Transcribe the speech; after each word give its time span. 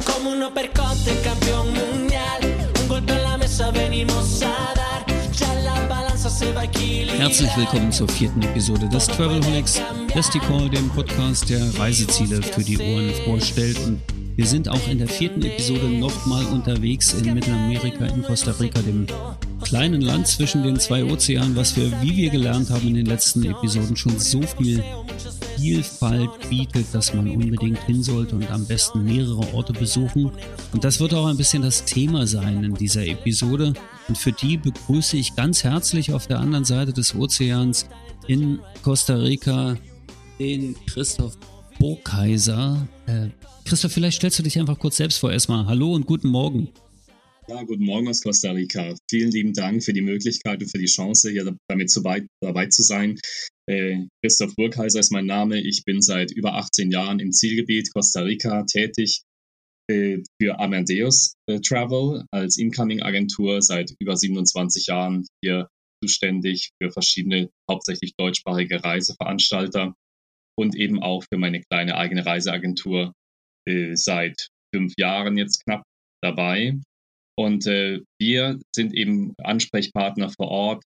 Como 0.04 0.30
un 0.30 0.42
uppercut 0.42 0.96
de 1.04 1.14
campeón 1.22 1.68
mundial. 1.72 2.40
Un 2.82 2.88
golpe 2.88 3.12
en 3.14 3.22
la 3.22 3.38
mesa 3.38 3.70
venimos 3.70 4.42
a 4.42 4.74
dar. 4.74 5.06
Ya 5.32 5.54
la 5.54 5.86
balanza 5.88 6.28
se 6.28 6.52
va 6.52 6.62
a 6.62 6.64
equilibrar. 6.64 7.18
Herzlich 7.18 7.56
willkommen 7.56 7.92
zur 7.92 8.08
vierten 8.08 8.42
Episode 8.42 8.88
des 8.88 9.06
Travelholics 9.06 9.80
Festival, 10.12 10.68
dem 10.68 10.90
Podcast, 10.90 11.48
der 11.48 11.62
Reiseziele 11.78 12.42
für 12.42 12.62
die 12.62 12.78
Ohren 12.78 13.10
vorstellt. 13.24 13.78
Und 13.86 14.15
wir 14.36 14.46
sind 14.46 14.68
auch 14.68 14.86
in 14.88 14.98
der 14.98 15.08
vierten 15.08 15.42
Episode 15.42 15.88
nochmal 15.88 16.44
unterwegs 16.46 17.14
in 17.14 17.32
Mittelamerika, 17.32 18.04
in 18.04 18.22
Costa 18.22 18.50
Rica, 18.52 18.80
dem 18.82 19.06
kleinen 19.62 20.02
Land 20.02 20.26
zwischen 20.26 20.62
den 20.62 20.78
zwei 20.78 21.04
Ozeanen, 21.04 21.56
was 21.56 21.74
wir, 21.76 21.90
wie 22.02 22.14
wir 22.16 22.30
gelernt 22.30 22.68
haben 22.68 22.86
in 22.86 22.94
den 22.94 23.06
letzten 23.06 23.44
Episoden, 23.44 23.96
schon 23.96 24.18
so 24.18 24.42
viel 24.42 24.84
Vielfalt 25.56 26.30
bietet, 26.50 26.86
dass 26.92 27.14
man 27.14 27.30
unbedingt 27.30 27.82
hin 27.84 28.02
sollte 28.02 28.36
und 28.36 28.50
am 28.50 28.66
besten 28.66 29.04
mehrere 29.04 29.54
Orte 29.54 29.72
besuchen. 29.72 30.30
Und 30.72 30.84
das 30.84 31.00
wird 31.00 31.14
auch 31.14 31.26
ein 31.26 31.38
bisschen 31.38 31.62
das 31.62 31.86
Thema 31.86 32.26
sein 32.26 32.62
in 32.62 32.74
dieser 32.74 33.06
Episode. 33.06 33.72
Und 34.06 34.18
für 34.18 34.32
die 34.32 34.58
begrüße 34.58 35.16
ich 35.16 35.34
ganz 35.34 35.64
herzlich 35.64 36.12
auf 36.12 36.26
der 36.26 36.40
anderen 36.40 36.66
Seite 36.66 36.92
des 36.92 37.14
Ozeans 37.14 37.88
in 38.26 38.58
Costa 38.82 39.14
Rica 39.14 39.78
den 40.38 40.76
Christoph 40.86 41.38
Burkaiser. 41.78 42.88
Äh, 43.06 43.28
Christoph, 43.64 43.92
vielleicht 43.92 44.18
stellst 44.18 44.38
du 44.38 44.42
dich 44.42 44.58
einfach 44.58 44.78
kurz 44.78 44.96
selbst 44.96 45.18
vor. 45.18 45.32
Erstmal 45.32 45.66
Hallo 45.66 45.92
und 45.92 46.06
guten 46.06 46.28
Morgen. 46.28 46.68
Ja, 47.48 47.62
guten 47.62 47.84
Morgen 47.84 48.08
aus 48.08 48.22
Costa 48.22 48.50
Rica. 48.50 48.94
Vielen 49.08 49.30
lieben 49.30 49.52
Dank 49.52 49.84
für 49.84 49.92
die 49.92 50.02
Möglichkeit 50.02 50.60
und 50.60 50.68
für 50.68 50.78
die 50.78 50.86
Chance, 50.86 51.30
hier 51.30 51.56
damit 51.68 51.90
zu 51.90 52.02
weit, 52.02 52.26
dabei 52.40 52.66
zu 52.66 52.82
sein. 52.82 53.18
Äh, 53.68 54.06
Christoph 54.22 54.56
Burkheiser 54.56 54.98
ist 54.98 55.12
mein 55.12 55.26
Name. 55.26 55.60
Ich 55.60 55.84
bin 55.84 56.02
seit 56.02 56.32
über 56.32 56.54
18 56.54 56.90
Jahren 56.90 57.20
im 57.20 57.32
Zielgebiet 57.32 57.92
Costa 57.92 58.22
Rica 58.22 58.64
tätig 58.64 59.22
äh, 59.88 60.18
für 60.40 60.58
Amadeus 60.58 61.34
äh, 61.48 61.60
Travel 61.60 62.24
als 62.32 62.58
Incoming-Agentur 62.58 63.62
seit 63.62 63.94
über 64.00 64.16
27 64.16 64.86
Jahren 64.86 65.26
hier 65.40 65.68
zuständig 66.02 66.70
für 66.82 66.90
verschiedene, 66.90 67.48
hauptsächlich 67.70 68.14
deutschsprachige 68.16 68.82
Reiseveranstalter 68.82 69.94
und 70.58 70.74
eben 70.76 71.02
auch 71.02 71.24
für 71.24 71.38
meine 71.38 71.60
kleine 71.62 71.96
eigene 71.96 72.24
Reiseagentur 72.24 73.12
äh, 73.68 73.94
seit 73.94 74.48
fünf 74.74 74.94
Jahren 74.98 75.36
jetzt 75.36 75.64
knapp 75.64 75.82
dabei. 76.22 76.78
Und 77.38 77.66
äh, 77.66 78.00
wir 78.20 78.58
sind 78.74 78.94
eben 78.94 79.34
Ansprechpartner 79.42 80.30
vor 80.30 80.48
Ort 80.48 80.84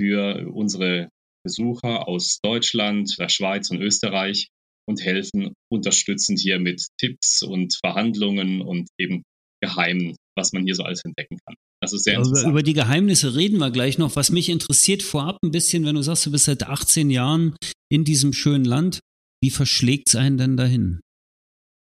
für 0.00 0.50
unsere 0.52 1.08
Besucher 1.44 2.08
aus 2.08 2.40
Deutschland, 2.42 3.18
der 3.18 3.28
Schweiz 3.28 3.70
und 3.70 3.80
Österreich 3.80 4.48
und 4.88 5.02
helfen 5.02 5.54
unterstützend 5.70 6.38
hier 6.40 6.58
mit 6.58 6.86
Tipps 7.00 7.42
und 7.42 7.78
Verhandlungen 7.84 8.60
und 8.60 8.88
eben 8.98 9.22
Geheimen, 9.62 10.16
was 10.36 10.52
man 10.52 10.64
hier 10.64 10.74
so 10.74 10.82
alles 10.82 11.04
entdecken 11.04 11.38
kann. 11.46 11.56
Also 11.82 11.96
sehr 11.96 12.14
Über, 12.14 12.24
interessant. 12.24 12.50
über 12.50 12.62
die 12.62 12.72
Geheimnisse 12.72 13.34
reden 13.34 13.58
wir 13.58 13.70
gleich 13.70 13.98
noch. 13.98 14.16
Was 14.16 14.30
mich 14.30 14.48
interessiert 14.48 15.02
vorab 15.02 15.38
ein 15.42 15.50
bisschen, 15.50 15.84
wenn 15.84 15.94
du 15.94 16.02
sagst, 16.02 16.26
du 16.26 16.30
bist 16.30 16.44
seit 16.44 16.64
18 16.64 17.10
Jahren 17.10 17.56
in 17.90 18.04
diesem 18.04 18.32
schönen 18.32 18.64
Land, 18.64 19.00
wie 19.46 19.50
verschlägt 19.50 20.08
es 20.08 20.16
einen 20.16 20.38
denn 20.38 20.56
dahin? 20.56 21.00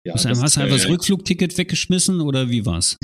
Ja, 0.05 0.15
hast, 0.15 0.25
du- 0.25 0.29
einfach 0.31 0.43
das 0.43 0.57
äh, 0.57 0.89
Rückflugticket 0.89 1.57
weggeschmissen 1.57 2.21
oder 2.21 2.51
wie 2.51 2.67
war's? 2.67 2.97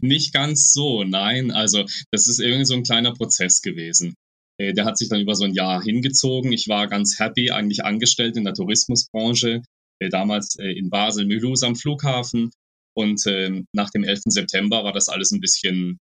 Nicht 0.00 0.32
ganz 0.34 0.72
so, 0.72 1.04
nein. 1.04 1.52
Also 1.52 1.84
das 2.10 2.26
ist 2.26 2.40
irgendwie 2.40 2.64
so 2.64 2.74
ein 2.74 2.82
kleiner 2.82 3.12
Prozess 3.14 3.62
gewesen. 3.62 4.14
Äh, 4.60 4.72
Der 4.74 4.84
hat 4.84 4.98
sich 4.98 5.08
dann 5.08 5.20
über 5.20 5.36
so 5.36 5.44
ein 5.44 5.54
Jahr 5.54 5.80
hingezogen. 5.80 6.52
Ich 6.52 6.66
war 6.66 6.88
ganz 6.88 7.20
happy, 7.20 7.52
eigentlich 7.52 7.84
angestellt 7.84 8.36
in 8.36 8.42
der 8.44 8.54
Tourismusbranche, 8.54 9.62
äh, 10.02 10.08
damals 10.08 10.56
in 10.56 10.90
Basel-Mulhouse 10.90 11.62
am 11.62 11.76
Flughafen. 11.76 12.50
Und 12.96 13.22
ähm, 13.26 13.66
nach 13.72 13.90
dem 13.90 14.02
11. 14.02 14.22
September 14.26 14.82
war 14.82 14.92
das 14.92 15.08
alles 15.08 15.30
ein 15.30 15.40
bisschen 15.40 15.98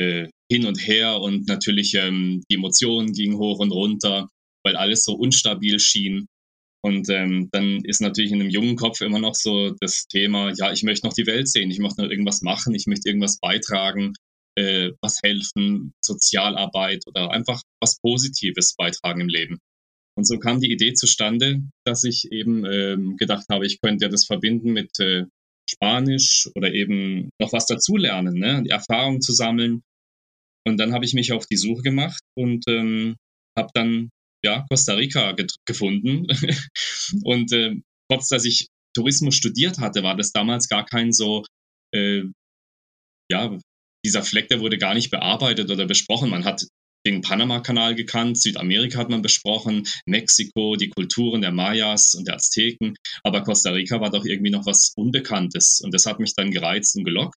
hin 0.00 0.64
und 0.64 0.78
her 0.86 1.20
und 1.20 1.48
natürlich 1.48 1.94
ähm, 1.94 2.40
die 2.48 2.54
Emotionen 2.54 3.12
gingen 3.12 3.36
hoch 3.36 3.58
und 3.58 3.72
runter, 3.72 4.28
weil 4.64 4.76
alles 4.76 5.02
so 5.04 5.14
unstabil 5.14 5.80
schien. 5.80 6.26
Und 6.80 7.08
ähm, 7.10 7.48
dann 7.50 7.84
ist 7.84 8.00
natürlich 8.00 8.30
in 8.30 8.40
einem 8.40 8.50
jungen 8.50 8.76
Kopf 8.76 9.00
immer 9.00 9.18
noch 9.18 9.34
so 9.34 9.74
das 9.80 10.06
Thema, 10.06 10.52
ja, 10.56 10.72
ich 10.72 10.84
möchte 10.84 11.06
noch 11.06 11.14
die 11.14 11.26
Welt 11.26 11.48
sehen, 11.48 11.70
ich 11.70 11.80
möchte 11.80 12.02
noch 12.02 12.10
irgendwas 12.10 12.40
machen, 12.42 12.74
ich 12.74 12.86
möchte 12.86 13.08
irgendwas 13.08 13.38
beitragen, 13.40 14.12
äh, 14.56 14.92
was 15.00 15.18
helfen, 15.22 15.92
Sozialarbeit 16.00 17.04
oder 17.06 17.32
einfach 17.32 17.62
was 17.80 17.98
Positives 18.00 18.74
beitragen 18.76 19.22
im 19.22 19.28
Leben. 19.28 19.58
Und 20.16 20.24
so 20.24 20.38
kam 20.38 20.60
die 20.60 20.72
Idee 20.72 20.94
zustande, 20.94 21.62
dass 21.84 22.04
ich 22.04 22.30
eben 22.32 22.64
ähm, 22.64 23.16
gedacht 23.16 23.46
habe, 23.50 23.66
ich 23.66 23.80
könnte 23.80 24.04
ja 24.04 24.08
das 24.08 24.24
verbinden 24.26 24.72
mit 24.72 24.98
äh, 24.98 25.24
Spanisch 25.68 26.48
oder 26.54 26.72
eben 26.72 27.30
noch 27.40 27.52
was 27.52 27.66
dazulernen, 27.66 28.34
ne? 28.34 28.62
die 28.64 28.70
Erfahrung 28.70 29.20
zu 29.20 29.32
sammeln. 29.32 29.82
Und 30.66 30.78
dann 30.78 30.92
habe 30.92 31.04
ich 31.04 31.14
mich 31.14 31.32
auf 31.32 31.46
die 31.46 31.56
Suche 31.56 31.82
gemacht 31.82 32.20
und 32.36 32.64
ähm, 32.68 33.16
habe 33.56 33.68
dann 33.74 34.10
ja, 34.44 34.64
Costa 34.70 34.94
Rica 34.94 35.34
gefunden. 35.66 36.26
und 37.24 37.52
äh, 37.52 37.76
trotz, 38.10 38.28
dass 38.28 38.44
ich 38.44 38.68
Tourismus 38.94 39.34
studiert 39.34 39.78
hatte, 39.78 40.02
war 40.02 40.16
das 40.16 40.32
damals 40.32 40.68
gar 40.68 40.84
kein 40.84 41.12
so, 41.12 41.44
äh, 41.94 42.22
ja, 43.30 43.58
dieser 44.04 44.22
Fleck, 44.22 44.48
der 44.48 44.60
wurde 44.60 44.78
gar 44.78 44.94
nicht 44.94 45.10
bearbeitet 45.10 45.70
oder 45.70 45.86
besprochen. 45.86 46.30
Man 46.30 46.44
hat 46.44 46.66
den 47.06 47.20
Panama-Kanal 47.20 47.94
gekannt, 47.94 48.38
Südamerika 48.38 48.98
hat 48.98 49.10
man 49.10 49.22
besprochen, 49.22 49.86
Mexiko, 50.06 50.76
die 50.76 50.88
Kulturen 50.88 51.42
der 51.42 51.52
Mayas 51.52 52.14
und 52.14 52.26
der 52.26 52.34
Azteken, 52.34 52.96
aber 53.22 53.42
Costa 53.42 53.70
Rica 53.70 54.00
war 54.00 54.10
doch 54.10 54.24
irgendwie 54.24 54.50
noch 54.50 54.66
was 54.66 54.92
Unbekanntes 54.96 55.80
und 55.82 55.94
das 55.94 56.06
hat 56.06 56.18
mich 56.18 56.34
dann 56.34 56.50
gereizt 56.50 56.96
und 56.96 57.04
gelockt. 57.04 57.36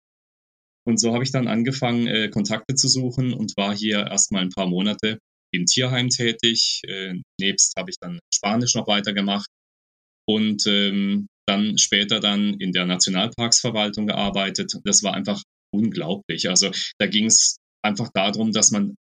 Und 0.84 0.98
so 0.98 1.14
habe 1.14 1.22
ich 1.22 1.30
dann 1.30 1.46
angefangen, 1.46 2.08
äh, 2.08 2.28
Kontakte 2.28 2.74
zu 2.74 2.88
suchen 2.88 3.32
und 3.32 3.56
war 3.56 3.74
hier 3.74 3.98
erstmal 3.98 4.42
ein 4.42 4.50
paar 4.50 4.66
Monate 4.66 5.18
im 5.52 5.66
Tierheim 5.66 6.08
tätig. 6.08 6.80
Äh, 6.86 7.14
nebst 7.40 7.74
habe 7.76 7.90
ich 7.90 7.96
dann 8.00 8.18
Spanisch 8.34 8.74
noch 8.74 8.86
weitergemacht 8.86 9.48
und 10.28 10.64
ähm, 10.66 11.26
dann 11.46 11.78
später 11.78 12.20
dann 12.20 12.54
in 12.54 12.72
der 12.72 12.86
Nationalparksverwaltung 12.86 14.06
gearbeitet. 14.06 14.72
Das 14.84 15.02
war 15.02 15.14
einfach 15.14 15.42
unglaublich. 15.74 16.48
Also 16.48 16.70
da 16.98 17.06
ging 17.06 17.26
es 17.26 17.56
einfach 17.84 18.10
darum, 18.14 18.52
dass 18.52 18.70
man 18.70 18.94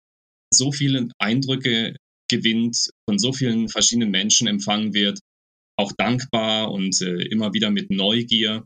so 0.54 0.72
viele 0.72 1.08
Eindrücke 1.20 1.96
gewinnt, 2.30 2.90
von 3.08 3.20
so 3.20 3.34
vielen 3.34 3.70
verschiedenen 3.70 4.10
Menschen 4.10 4.48
empfangen 4.48 4.94
wird, 4.94 5.20
auch 5.78 5.92
dankbar 5.98 6.72
und 6.72 7.02
äh, 7.02 7.24
immer 7.28 7.54
wieder 7.54 7.70
mit 7.70 7.92
Neugier. 7.92 8.64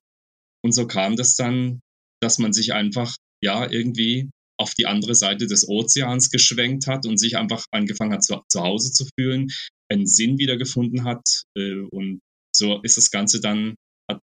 Und 0.64 0.72
so 0.72 0.88
kam 0.88 1.16
das 1.16 1.36
dann, 1.36 1.82
dass 2.22 2.38
man 2.40 2.54
sich 2.54 2.74
einfach 2.74 3.16
ja 3.44 3.70
irgendwie 3.70 4.30
auf 4.60 4.74
die 4.74 4.86
andere 4.86 5.16
Seite 5.16 5.48
des 5.48 5.68
Ozeans 5.68 6.30
geschwenkt 6.30 6.88
hat 6.88 7.06
und 7.06 7.18
sich 7.18 7.38
einfach 7.38 7.66
angefangen 7.72 8.14
hat, 8.14 8.24
zu, 8.24 8.42
zu 8.50 8.62
Hause 8.62 8.92
zu 8.92 9.06
fühlen, 9.18 9.48
einen 9.92 10.08
Sinn 10.08 10.38
wiedergefunden 10.38 11.04
hat. 11.04 11.44
Äh, 11.58 11.82
und 11.92 12.20
so 12.56 12.82
ist 12.82 12.98
das 12.98 13.12
Ganze 13.12 13.42
dann, 13.42 13.76
hat 14.10 14.20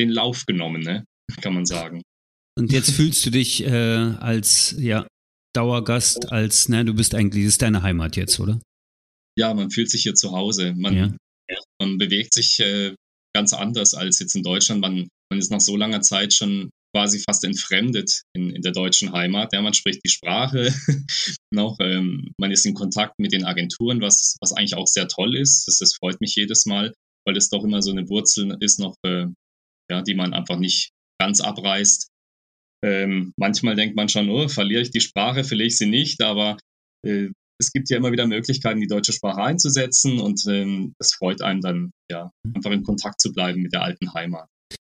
den 0.00 0.10
Lauf 0.10 0.46
genommen, 0.46 0.82
ne? 0.82 1.04
kann 1.42 1.54
man 1.54 1.66
sagen. 1.66 2.02
Und 2.58 2.72
jetzt 2.72 2.90
fühlst 2.90 3.24
du 3.24 3.30
dich 3.30 3.62
äh, 3.62 3.70
als 3.70 4.74
ja, 4.78 5.06
Dauergast, 5.54 6.32
als, 6.32 6.68
na, 6.68 6.82
du 6.82 6.94
bist 6.94 7.14
eigentlich, 7.14 7.44
das 7.44 7.54
ist 7.54 7.62
deine 7.62 7.82
Heimat 7.82 8.16
jetzt, 8.16 8.40
oder? 8.40 8.60
Ja, 9.38 9.54
man 9.54 9.70
fühlt 9.70 9.90
sich 9.90 10.02
hier 10.02 10.14
zu 10.14 10.32
Hause. 10.32 10.74
Man, 10.76 10.96
Ja. 10.96 11.14
man 11.80 11.98
bewegt 11.98 12.34
sich 12.34 12.58
äh, 12.58 12.94
ganz 13.34 13.52
anders 13.52 13.94
als 13.94 14.18
jetzt 14.18 14.34
in 14.34 14.42
Deutschland. 14.42 14.80
Man, 14.80 15.08
man 15.30 15.38
ist 15.38 15.50
nach 15.50 15.60
so 15.60 15.76
langer 15.76 16.00
Zeit 16.00 16.34
schon 16.34 16.70
quasi 16.94 17.18
fast 17.20 17.44
entfremdet 17.44 18.22
in, 18.34 18.50
in 18.50 18.62
der 18.62 18.72
deutschen 18.72 19.12
Heimat. 19.12 19.52
Ja, 19.52 19.62
man 19.62 19.74
spricht 19.74 20.00
die 20.04 20.10
Sprache 20.10 20.72
noch, 21.52 21.78
ähm, 21.80 22.32
man 22.38 22.50
ist 22.50 22.64
in 22.66 22.74
Kontakt 22.74 23.18
mit 23.18 23.32
den 23.32 23.44
Agenturen, 23.44 24.00
was, 24.00 24.36
was 24.40 24.52
eigentlich 24.52 24.76
auch 24.76 24.86
sehr 24.86 25.08
toll 25.08 25.36
ist. 25.36 25.66
Das, 25.66 25.78
das 25.78 25.94
freut 25.94 26.20
mich 26.20 26.34
jedes 26.34 26.66
Mal, 26.66 26.94
weil 27.26 27.36
es 27.36 27.50
doch 27.50 27.64
immer 27.64 27.82
so 27.82 27.90
eine 27.90 28.08
Wurzel 28.08 28.56
ist 28.60 28.80
noch, 28.80 28.94
äh, 29.04 29.26
ja, 29.90 30.02
die 30.02 30.14
man 30.14 30.32
einfach 30.32 30.58
nicht 30.58 30.90
ganz 31.20 31.40
abreißt. 31.40 32.08
Ähm, 32.84 33.32
manchmal 33.36 33.74
denkt 33.74 33.96
man 33.96 34.08
schon, 34.08 34.30
oh, 34.30 34.48
verliere 34.48 34.82
ich 34.82 34.90
die 34.90 35.00
Sprache, 35.00 35.44
verliere 35.44 35.66
ich 35.66 35.76
sie 35.76 35.86
nicht, 35.86 36.22
aber 36.22 36.56
äh, 37.04 37.28
es 37.60 37.72
gibt 37.72 37.90
ja 37.90 37.96
immer 37.96 38.12
wieder 38.12 38.26
Möglichkeiten, 38.26 38.80
die 38.80 38.86
deutsche 38.86 39.12
Sprache 39.12 39.42
einzusetzen 39.42 40.20
und 40.20 40.46
ähm, 40.46 40.94
es 41.00 41.12
freut 41.14 41.42
einen 41.42 41.60
dann, 41.60 41.90
ja, 42.10 42.30
einfach 42.54 42.70
in 42.70 42.84
Kontakt 42.84 43.20
zu 43.20 43.32
bleiben 43.32 43.62
mit 43.62 43.72
der 43.72 43.82
alten 43.82 44.14
Heimat. 44.14 44.48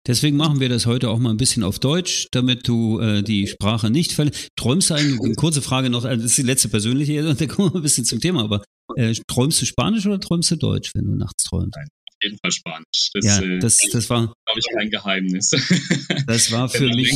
Deswegen 0.09 0.39
machen 0.39 0.59
wir 0.59 0.71
das 0.71 0.87
heute 0.87 1.11
auch 1.11 1.19
mal 1.19 1.31
ein 1.31 1.37
bisschen 1.37 1.63
auf 1.63 1.79
Deutsch, 1.79 2.29
damit 2.33 2.67
du 2.67 2.99
äh, 2.99 3.23
die 3.23 3.47
Sprache 3.47 3.91
nicht 3.91 4.13
verlierst. 4.13 4.49
Träumst 4.57 4.89
du 4.89 4.95
eigentlich, 4.95 5.21
eine 5.21 5.35
kurze 5.35 5.61
Frage 5.61 5.91
noch, 5.91 6.05
also 6.05 6.23
das 6.23 6.31
ist 6.33 6.39
die 6.39 6.43
letzte 6.43 6.71
persönliche, 6.71 7.29
und 7.29 7.39
dann 7.41 7.49
kommen 7.49 7.73
wir 7.75 7.81
ein 7.81 7.83
bisschen 7.83 8.07
zum 8.07 8.19
Thema, 8.19 8.43
aber 8.43 8.65
äh, 8.97 9.15
träumst 9.27 9.61
du 9.61 9.67
Spanisch 9.67 10.07
oder 10.07 10.19
träumst 10.19 10.51
du 10.51 10.57
Deutsch, 10.57 10.95
wenn 10.95 11.05
du 11.05 11.15
nachts 11.15 11.45
träumst? 11.45 11.77
Nein, 11.77 11.89
auf 12.11 12.17
jeden 12.23 12.39
Fall 12.39 12.51
Spanisch. 12.51 13.11
Das, 13.13 13.25
ja, 13.25 13.43
äh, 13.43 13.59
das, 13.59 13.79
das 13.93 14.09
war, 14.09 14.33
glaube 14.47 14.59
ich, 14.59 14.67
kein 14.75 14.91
Geheimnis. 14.91 15.51
Das 16.27 16.51
war 16.53 16.71
für 16.71 16.89
mich 16.89 17.13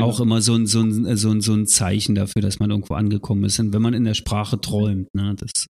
auch 0.00 0.20
immer 0.20 0.40
so 0.40 0.54
ein, 0.54 0.66
so, 0.66 0.82
ein, 0.82 1.16
so, 1.16 1.30
ein, 1.30 1.40
so 1.40 1.54
ein 1.54 1.66
Zeichen 1.66 2.14
dafür, 2.14 2.42
dass 2.42 2.60
man 2.60 2.70
irgendwo 2.70 2.94
angekommen 2.94 3.44
ist. 3.44 3.58
Und 3.58 3.72
wenn 3.72 3.82
man 3.82 3.94
in 3.94 4.04
der 4.04 4.14
Sprache 4.14 4.60
träumt, 4.60 5.08
ne, 5.14 5.34
das 5.36 5.66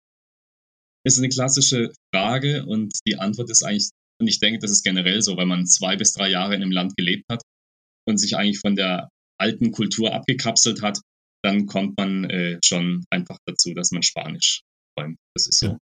ist 1.05 1.17
eine 1.19 1.29
klassische 1.29 1.91
Frage 2.13 2.65
und 2.65 2.93
die 3.05 3.19
Antwort 3.19 3.49
ist 3.51 3.63
eigentlich 3.63 3.89
und 4.23 4.29
ich 4.29 4.39
denke, 4.39 4.59
das 4.59 4.71
ist 4.71 4.83
generell 4.83 5.21
so, 5.21 5.35
wenn 5.35 5.49
man 5.49 5.65
zwei 5.65 5.97
bis 5.97 6.13
drei 6.13 6.29
Jahre 6.29 6.55
in 6.55 6.61
einem 6.61 6.71
Land 6.71 6.95
gelebt 6.95 7.25
hat 7.29 7.41
und 8.07 8.17
sich 8.17 8.37
eigentlich 8.37 8.59
von 8.59 8.77
der 8.77 9.09
alten 9.37 9.71
Kultur 9.71 10.13
abgekapselt 10.13 10.81
hat, 10.81 11.01
dann 11.43 11.65
kommt 11.65 11.97
man 11.97 12.23
äh, 12.23 12.57
schon 12.63 13.03
einfach 13.09 13.37
dazu, 13.45 13.73
dass 13.73 13.91
man 13.91 14.01
Spanisch 14.01 14.61
träumt. 14.95 15.17
Das 15.35 15.47
ist 15.47 15.59
so. 15.59 15.67
Ja. 15.67 15.77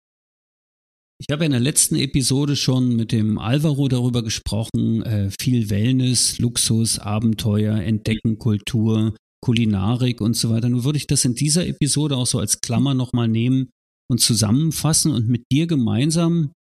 Ich 1.21 1.27
habe 1.33 1.45
in 1.45 1.51
der 1.51 1.59
letzten 1.59 1.97
Episode 1.97 2.55
schon 2.55 2.95
mit 2.95 3.11
dem 3.11 3.39
Alvaro 3.39 3.89
darüber 3.89 4.23
gesprochen, 4.23 5.03
äh, 5.03 5.31
viel 5.41 5.69
Wellness, 5.69 6.39
Luxus, 6.39 7.01
Abenteuer, 7.01 7.75
Entdecken, 7.75 8.39
Kultur, 8.39 9.17
Kulinarik 9.45 10.21
und 10.21 10.35
so 10.35 10.51
weiter. 10.51 10.69
Nun 10.69 10.85
würde 10.85 10.99
ich 10.99 11.09
das 11.09 11.25
in 11.25 11.35
dieser 11.35 11.67
Episode 11.67 12.17
auch 12.17 12.29
so 12.29 12.39
als 12.39 12.61
Klammer 12.61 12.95
nochmal 12.95 13.27
nehmen 13.27 13.71
und 14.09 14.21
zusammenfassen 14.21 15.11
und 15.11 15.29
mit 15.29 15.43
dir 15.51 15.67
gemeinsam 15.67 16.53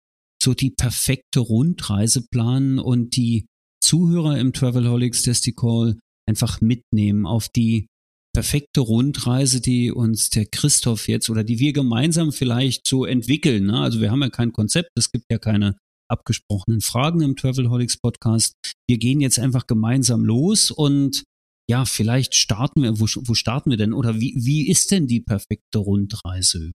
so 0.43 0.55
die 0.55 0.71
perfekte 0.71 1.41
Rundreise 1.41 2.27
planen 2.31 2.79
und 2.79 3.17
die 3.17 3.47
Zuhörer 3.83 4.38
im 4.38 4.53
Travelholics 4.53 5.23
Call 5.56 5.99
einfach 6.29 6.61
mitnehmen 6.61 7.27
auf 7.27 7.49
die 7.49 7.87
perfekte 8.35 8.81
Rundreise, 8.81 9.61
die 9.61 9.91
uns 9.91 10.29
der 10.29 10.44
Christoph 10.44 11.09
jetzt 11.09 11.31
oder 11.31 11.43
die 11.43 11.59
wir 11.59 11.73
gemeinsam 11.73 12.33
vielleicht 12.33 12.87
so 12.87 13.06
entwickeln. 13.06 13.67
Ne? 13.67 13.81
Also 13.81 14.00
wir 14.00 14.11
haben 14.11 14.23
ja 14.23 14.29
kein 14.29 14.53
Konzept, 14.53 14.91
es 14.94 15.11
gibt 15.11 15.25
ja 15.31 15.38
keine 15.38 15.77
abgesprochenen 16.11 16.81
Fragen 16.81 17.23
im 17.23 17.37
Travelholics 17.37 17.99
Podcast. 17.99 18.55
Wir 18.89 18.99
gehen 18.99 19.21
jetzt 19.21 19.39
einfach 19.39 19.67
gemeinsam 19.67 20.25
los 20.25 20.71
und 20.71 21.25
ja, 21.69 21.85
vielleicht 21.85 22.35
starten 22.35 22.82
wir, 22.82 23.00
wo, 23.00 23.06
wo 23.06 23.35
starten 23.35 23.71
wir 23.71 23.77
denn 23.77 23.93
oder 23.93 24.21
wie, 24.21 24.35
wie 24.37 24.69
ist 24.69 24.91
denn 24.91 25.06
die 25.06 25.21
perfekte 25.21 25.79
Rundreise? 25.79 26.73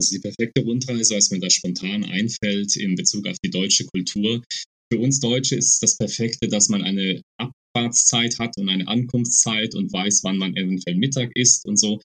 Also 0.00 0.14
die 0.14 0.20
perfekte 0.20 0.62
Rundreise, 0.62 1.16
was 1.16 1.30
mir 1.30 1.40
da 1.40 1.50
spontan 1.50 2.04
einfällt 2.04 2.76
in 2.76 2.94
Bezug 2.94 3.26
auf 3.26 3.36
die 3.44 3.50
deutsche 3.50 3.84
Kultur. 3.86 4.42
Für 4.92 5.00
uns 5.00 5.18
Deutsche 5.18 5.56
ist 5.56 5.82
das 5.82 5.96
Perfekte, 5.96 6.48
dass 6.48 6.68
man 6.68 6.82
eine 6.82 7.20
Abfahrtszeit 7.36 8.38
hat 8.38 8.56
und 8.56 8.68
eine 8.68 8.86
Ankunftszeit 8.86 9.74
und 9.74 9.92
weiß, 9.92 10.20
wann 10.22 10.38
man 10.38 10.56
eventuell 10.56 10.96
Mittag 10.96 11.32
isst 11.34 11.66
und 11.66 11.78
so. 11.78 12.00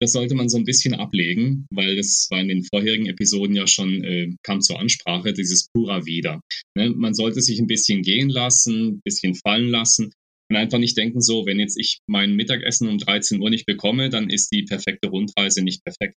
Das 0.00 0.12
sollte 0.12 0.34
man 0.34 0.48
so 0.48 0.58
ein 0.58 0.64
bisschen 0.64 0.94
ablegen, 0.94 1.66
weil 1.72 1.96
das 1.96 2.28
war 2.30 2.40
in 2.40 2.48
den 2.48 2.64
vorherigen 2.64 3.06
Episoden 3.06 3.56
ja 3.56 3.66
schon, 3.66 4.04
äh, 4.04 4.30
kam 4.42 4.60
zur 4.60 4.78
Ansprache, 4.78 5.32
dieses 5.32 5.68
Pura 5.72 6.04
Vida. 6.04 6.40
Ne? 6.76 6.90
Man 6.90 7.14
sollte 7.14 7.40
sich 7.40 7.58
ein 7.58 7.66
bisschen 7.66 8.02
gehen 8.02 8.28
lassen, 8.28 8.88
ein 8.88 9.00
bisschen 9.04 9.34
fallen 9.34 9.70
lassen 9.70 10.12
und 10.50 10.56
einfach 10.56 10.78
nicht 10.78 10.96
denken, 10.96 11.22
so, 11.22 11.46
wenn 11.46 11.58
jetzt 11.58 11.78
ich 11.78 11.98
mein 12.08 12.36
Mittagessen 12.36 12.88
um 12.88 12.98
13 12.98 13.40
Uhr 13.40 13.50
nicht 13.50 13.66
bekomme, 13.66 14.10
dann 14.10 14.30
ist 14.30 14.52
die 14.52 14.62
perfekte 14.64 15.08
Rundreise 15.08 15.62
nicht 15.62 15.82
perfekt 15.82 16.14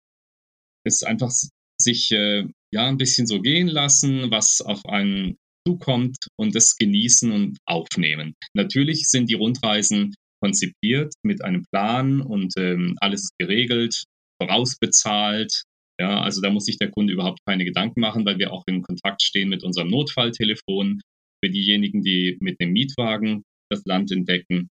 ist 0.86 1.06
einfach 1.06 1.32
sich 1.82 2.12
äh, 2.12 2.46
ja 2.74 2.88
ein 2.88 2.98
bisschen 2.98 3.28
so 3.28 3.42
gehen 3.42 3.68
lassen, 3.68 4.32
was 4.32 4.62
auf 4.62 4.86
einen 4.86 5.38
zukommt 5.68 6.18
und 6.38 6.56
das 6.56 6.76
genießen 6.78 7.32
und 7.32 7.58
aufnehmen. 7.66 8.34
Natürlich 8.54 9.08
sind 9.08 9.30
die 9.30 9.36
Rundreisen 9.36 10.14
konzipiert 10.42 11.14
mit 11.24 11.44
einem 11.44 11.66
Plan 11.72 12.22
und 12.22 12.54
ähm, 12.58 12.96
alles 13.02 13.24
ist 13.24 13.34
geregelt, 13.40 14.04
vorausbezahlt. 14.42 15.64
Ja, 16.00 16.22
also 16.22 16.42
da 16.42 16.50
muss 16.50 16.66
sich 16.66 16.78
der 16.78 16.92
Kunde 16.92 17.12
überhaupt 17.12 17.40
keine 17.46 17.66
Gedanken 17.66 18.00
machen, 18.00 18.26
weil 18.26 18.40
wir 18.40 18.54
auch 18.54 18.64
in 18.68 18.82
Kontakt 18.82 19.22
stehen 19.22 19.50
mit 19.50 19.64
unserem 19.64 19.90
Notfalltelefon 19.90 21.02
für 21.44 21.52
diejenigen, 21.52 22.04
die 22.04 22.38
mit 22.40 22.60
dem 22.62 22.72
Mietwagen 22.72 23.44
das 23.70 23.84
Land 23.86 24.12
entdecken. 24.12 24.70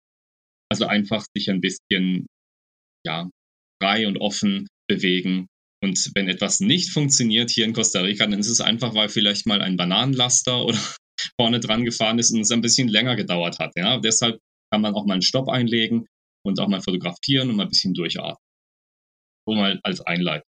Also 0.70 0.86
einfach 0.86 1.24
sich 1.36 1.50
ein 1.50 1.60
bisschen 1.60 2.26
ja, 3.06 3.28
frei 3.82 4.06
und 4.08 4.18
offen 4.18 4.66
bewegen 4.88 5.46
und 5.82 6.10
wenn 6.14 6.28
etwas 6.28 6.60
nicht 6.60 6.90
funktioniert 6.90 7.50
hier 7.50 7.64
in 7.64 7.72
Costa 7.72 8.00
Rica, 8.00 8.26
dann 8.26 8.38
ist 8.38 8.48
es 8.48 8.60
einfach, 8.60 8.94
weil 8.94 9.08
vielleicht 9.08 9.46
mal 9.46 9.62
ein 9.62 9.76
Bananenlaster 9.76 10.64
oder 10.64 10.78
vorne 11.40 11.60
dran 11.60 11.84
gefahren 11.84 12.18
ist 12.18 12.32
und 12.32 12.40
es 12.40 12.50
ein 12.50 12.60
bisschen 12.60 12.88
länger 12.88 13.16
gedauert 13.16 13.58
hat. 13.58 13.72
Ja? 13.76 13.98
Deshalb 13.98 14.38
kann 14.72 14.82
man 14.82 14.94
auch 14.94 15.06
mal 15.06 15.14
einen 15.14 15.22
Stopp 15.22 15.48
einlegen 15.48 16.06
und 16.44 16.60
auch 16.60 16.68
mal 16.68 16.80
fotografieren 16.80 17.50
und 17.50 17.56
mal 17.56 17.64
ein 17.64 17.68
bisschen 17.68 17.94
durchatmen. 17.94 18.36
So 19.46 19.54
mal 19.54 19.80
als 19.82 20.00
Einleitung. 20.00 20.48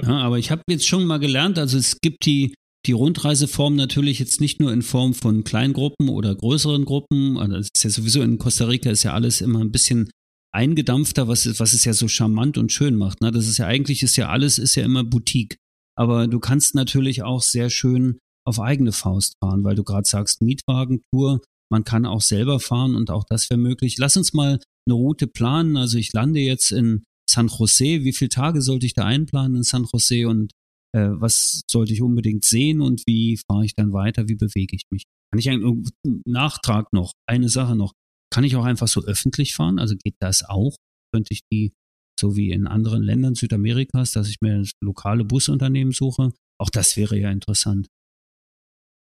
Ja, 0.00 0.18
aber 0.18 0.38
ich 0.38 0.50
habe 0.50 0.62
jetzt 0.68 0.86
schon 0.86 1.04
mal 1.04 1.18
gelernt, 1.18 1.58
also 1.58 1.76
es 1.76 2.00
gibt 2.00 2.24
die, 2.24 2.54
die 2.86 2.92
Rundreiseform 2.92 3.76
natürlich 3.76 4.18
jetzt 4.18 4.40
nicht 4.40 4.58
nur 4.58 4.72
in 4.72 4.82
Form 4.82 5.14
von 5.14 5.44
Kleingruppen 5.44 6.08
oder 6.08 6.34
größeren 6.34 6.84
Gruppen. 6.84 7.36
Also 7.38 7.56
es 7.56 7.68
ist 7.74 7.84
ja 7.84 7.90
sowieso 7.90 8.22
in 8.22 8.38
Costa 8.38 8.64
Rica 8.64 8.90
ist 8.90 9.02
ja 9.02 9.12
alles 9.12 9.42
immer 9.42 9.60
ein 9.60 9.70
bisschen 9.70 10.10
eingedampfter, 10.54 11.28
was, 11.28 11.58
was 11.58 11.72
es 11.72 11.84
ja 11.84 11.92
so 11.92 12.08
charmant 12.08 12.58
und 12.58 12.72
schön 12.72 12.96
macht. 12.96 13.20
Ne? 13.20 13.30
Das 13.30 13.48
ist 13.48 13.58
ja 13.58 13.66
eigentlich, 13.66 14.02
ist 14.02 14.16
ja 14.16 14.28
alles, 14.28 14.58
ist 14.58 14.74
ja 14.74 14.84
immer 14.84 15.04
Boutique. 15.04 15.56
Aber 15.96 16.26
du 16.26 16.40
kannst 16.40 16.74
natürlich 16.74 17.22
auch 17.22 17.42
sehr 17.42 17.70
schön 17.70 18.18
auf 18.46 18.60
eigene 18.60 18.92
Faust 18.92 19.34
fahren, 19.42 19.64
weil 19.64 19.76
du 19.76 19.84
gerade 19.84 20.08
sagst, 20.08 20.42
Mietwagentour, 20.42 21.40
man 21.70 21.84
kann 21.84 22.06
auch 22.06 22.20
selber 22.20 22.60
fahren 22.60 22.96
und 22.96 23.10
auch 23.10 23.24
das 23.28 23.48
wäre 23.48 23.58
möglich. 23.58 23.96
Lass 23.98 24.16
uns 24.16 24.32
mal 24.32 24.60
eine 24.86 24.94
Route 24.94 25.26
planen. 25.26 25.76
Also 25.76 25.96
ich 25.96 26.12
lande 26.12 26.40
jetzt 26.40 26.72
in 26.72 27.04
San 27.28 27.48
Jose. 27.48 28.04
Wie 28.04 28.12
viele 28.12 28.28
Tage 28.28 28.60
sollte 28.62 28.84
ich 28.86 28.94
da 28.94 29.04
einplanen 29.04 29.56
in 29.56 29.62
San 29.62 29.86
Jose 29.90 30.28
und 30.28 30.52
äh, 30.94 31.08
was 31.12 31.62
sollte 31.70 31.92
ich 31.92 32.02
unbedingt 32.02 32.44
sehen 32.44 32.80
und 32.80 33.02
wie 33.06 33.38
fahre 33.48 33.64
ich 33.64 33.74
dann 33.74 33.92
weiter? 33.92 34.28
Wie 34.28 34.34
bewege 34.34 34.76
ich 34.76 34.82
mich? 34.90 35.04
Kann 35.30 35.38
ich 35.38 35.48
einen 35.48 35.88
Nachtrag 36.26 36.92
noch? 36.92 37.12
Eine 37.26 37.48
Sache 37.48 37.74
noch. 37.74 37.92
Kann 38.32 38.44
ich 38.44 38.56
auch 38.56 38.64
einfach 38.64 38.88
so 38.88 39.04
öffentlich 39.04 39.54
fahren? 39.54 39.78
Also 39.78 39.94
geht 40.02 40.16
das 40.18 40.42
auch? 40.42 40.74
Könnte 41.12 41.34
ich 41.34 41.42
die, 41.52 41.72
so 42.18 42.34
wie 42.34 42.50
in 42.50 42.66
anderen 42.66 43.02
Ländern 43.02 43.34
Südamerikas, 43.34 44.12
dass 44.12 44.30
ich 44.30 44.40
mir 44.40 44.64
lokale 44.82 45.24
Busunternehmen 45.24 45.92
suche? 45.92 46.32
Auch 46.58 46.70
das 46.70 46.96
wäre 46.96 47.18
ja 47.18 47.30
interessant. 47.30 47.88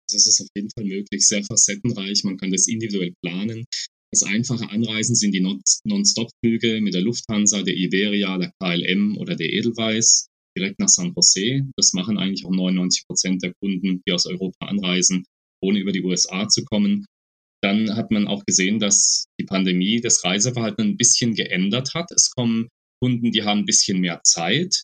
Das 0.09 0.25
ist 0.27 0.41
auf 0.41 0.47
jeden 0.55 0.71
Fall 0.71 0.85
möglich, 0.85 1.27
sehr 1.27 1.43
facettenreich. 1.43 2.23
Man 2.23 2.37
kann 2.37 2.53
das 2.53 2.69
individuell 2.69 3.13
planen. 3.21 3.65
Das 4.13 4.23
einfache 4.23 4.71
Anreisen 4.71 5.17
sind 5.17 5.33
die 5.33 5.41
Non-Stop-Flüge 5.41 6.81
mit 6.81 6.95
der 6.95 7.03
Lufthansa, 7.03 7.63
der 7.63 7.75
Iberia, 7.75 8.39
der 8.39 8.53
KLM 8.63 9.19
oder 9.19 9.35
der 9.35 9.53
Edelweiss 9.53 10.29
direkt 10.57 10.79
nach 10.79 10.89
San 10.89 11.13
Jose. 11.15 11.69
Das 11.77 11.93
machen 11.93 12.19
eigentlich 12.19 12.47
auch 12.47 12.53
99 12.53 13.05
Prozent 13.07 13.43
der 13.43 13.53
Kunden, 13.61 14.01
die 14.07 14.13
aus 14.13 14.27
Europa 14.27 14.67
anreisen, 14.67 15.25
ohne 15.61 15.81
über 15.81 15.91
die 15.91 16.03
USA 16.03 16.49
zu 16.49 16.65
kommen. 16.65 17.05
Dann 17.63 17.97
hat 17.97 18.11
man 18.11 18.29
auch 18.29 18.45
gesehen, 18.47 18.79
dass 18.79 19.27
die 19.41 19.45
Pandemie 19.45 20.01
das 20.01 20.25
Reiseverhalten 20.25 20.91
ein 20.91 20.97
bisschen 20.97 21.35
geändert 21.35 21.95
hat. 21.95 22.11
Es 22.13 22.31
kommen 22.31 22.69
Kunden, 23.03 23.33
die 23.33 23.43
haben 23.43 23.61
ein 23.61 23.67
bisschen 23.67 24.01
mehr 24.01 24.21
Zeit, 24.25 24.83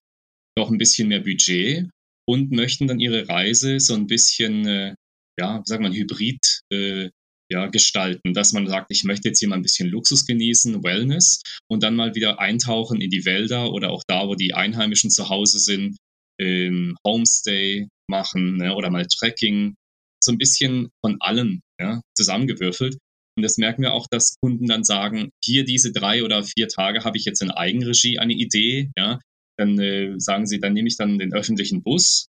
auch 0.58 0.70
ein 0.70 0.78
bisschen 0.78 1.08
mehr 1.08 1.20
Budget 1.20 1.88
und 2.26 2.52
möchten 2.52 2.86
dann 2.86 3.00
ihre 3.00 3.28
Reise 3.28 3.80
so 3.80 3.94
ein 3.94 4.06
bisschen, 4.06 4.66
äh, 4.66 4.94
ja, 5.38 5.58
wie 5.58 5.66
sagt 5.66 5.82
man, 5.82 5.92
hybrid 5.92 6.62
äh, 6.72 7.10
ja, 7.50 7.66
gestalten, 7.66 8.32
dass 8.32 8.52
man 8.52 8.66
sagt, 8.66 8.90
ich 8.90 9.04
möchte 9.04 9.28
jetzt 9.28 9.38
hier 9.38 9.48
mal 9.48 9.56
ein 9.56 9.62
bisschen 9.62 9.88
Luxus 9.88 10.26
genießen, 10.26 10.82
Wellness 10.82 11.42
und 11.68 11.82
dann 11.82 11.96
mal 11.96 12.14
wieder 12.14 12.40
eintauchen 12.40 13.00
in 13.00 13.10
die 13.10 13.24
Wälder 13.24 13.72
oder 13.72 13.90
auch 13.90 14.02
da, 14.06 14.26
wo 14.26 14.34
die 14.34 14.54
Einheimischen 14.54 15.10
zu 15.10 15.28
Hause 15.28 15.58
sind, 15.58 15.96
ähm, 16.40 16.96
Homestay 17.06 17.88
machen 18.08 18.56
ne, 18.56 18.74
oder 18.74 18.90
mal 18.90 19.06
Trekking. 19.06 19.74
So 20.22 20.32
ein 20.32 20.38
bisschen 20.38 20.88
von 21.04 21.16
allem 21.20 21.60
ja, 21.80 22.00
zusammengewürfelt. 22.16 22.98
Und 23.36 23.42
das 23.42 23.58
merken 23.58 23.82
wir 23.82 23.92
auch, 23.92 24.06
dass 24.10 24.36
Kunden 24.40 24.66
dann 24.66 24.84
sagen, 24.84 25.30
hier 25.42 25.64
diese 25.64 25.92
drei 25.92 26.22
oder 26.22 26.44
vier 26.44 26.68
Tage 26.68 27.04
habe 27.04 27.16
ich 27.16 27.24
jetzt 27.24 27.42
in 27.42 27.50
Eigenregie 27.50 28.18
eine 28.18 28.34
Idee, 28.34 28.90
ja, 28.96 29.18
dann 29.58 29.78
äh, 29.78 30.14
sagen 30.18 30.46
sie, 30.46 30.60
dann 30.60 30.72
nehme 30.72 30.88
ich 30.88 30.96
dann 30.96 31.18
den 31.18 31.34
öffentlichen 31.34 31.82
Bus. 31.82 32.26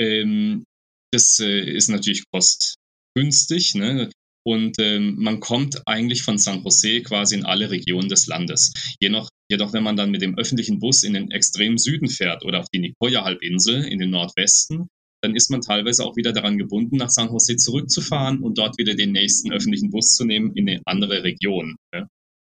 Ähm, 0.00 0.64
das 1.12 1.38
äh, 1.40 1.60
ist 1.60 1.88
natürlich 1.88 2.24
kostgünstig, 2.32 3.74
ne? 3.74 4.10
Und 4.46 4.76
ähm, 4.78 5.16
man 5.18 5.40
kommt 5.40 5.82
eigentlich 5.86 6.22
von 6.22 6.38
San 6.38 6.62
Jose 6.62 7.02
quasi 7.02 7.36
in 7.36 7.44
alle 7.44 7.70
Regionen 7.70 8.08
des 8.08 8.26
Landes. 8.26 8.72
Jedoch, 8.98 9.28
jedoch, 9.50 9.74
wenn 9.74 9.82
man 9.82 9.96
dann 9.96 10.10
mit 10.10 10.22
dem 10.22 10.38
öffentlichen 10.38 10.78
Bus 10.78 11.02
in 11.02 11.12
den 11.12 11.30
extremen 11.30 11.76
Süden 11.76 12.08
fährt 12.08 12.44
oder 12.44 12.60
auf 12.60 12.68
die 12.72 12.78
Nicoya-Halbinsel 12.78 13.84
in 13.84 13.98
den 13.98 14.10
Nordwesten, 14.10 14.88
dann 15.22 15.36
ist 15.36 15.50
man 15.50 15.60
teilweise 15.60 16.04
auch 16.04 16.16
wieder 16.16 16.32
daran 16.32 16.58
gebunden, 16.58 16.96
nach 16.96 17.10
San 17.10 17.28
Jose 17.28 17.56
zurückzufahren 17.56 18.42
und 18.42 18.56
dort 18.58 18.78
wieder 18.78 18.94
den 18.94 19.12
nächsten 19.12 19.52
öffentlichen 19.52 19.90
Bus 19.90 20.14
zu 20.14 20.24
nehmen 20.24 20.54
in 20.54 20.68
eine 20.68 20.80
andere 20.86 21.22
Region. 21.22 21.76
Ja. 21.94 22.08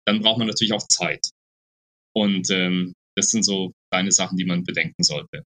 Dann 0.06 0.20
braucht 0.20 0.38
man 0.38 0.48
natürlich 0.48 0.72
auch 0.72 0.86
Zeit. 0.88 1.30
Und 2.14 2.50
ähm, 2.50 2.92
das 3.16 3.30
sind 3.30 3.44
so 3.44 3.72
kleine 3.92 4.12
Sachen, 4.12 4.36
die 4.36 4.44
man 4.44 4.64
bedenken 4.64 5.02
sollte. 5.02 5.44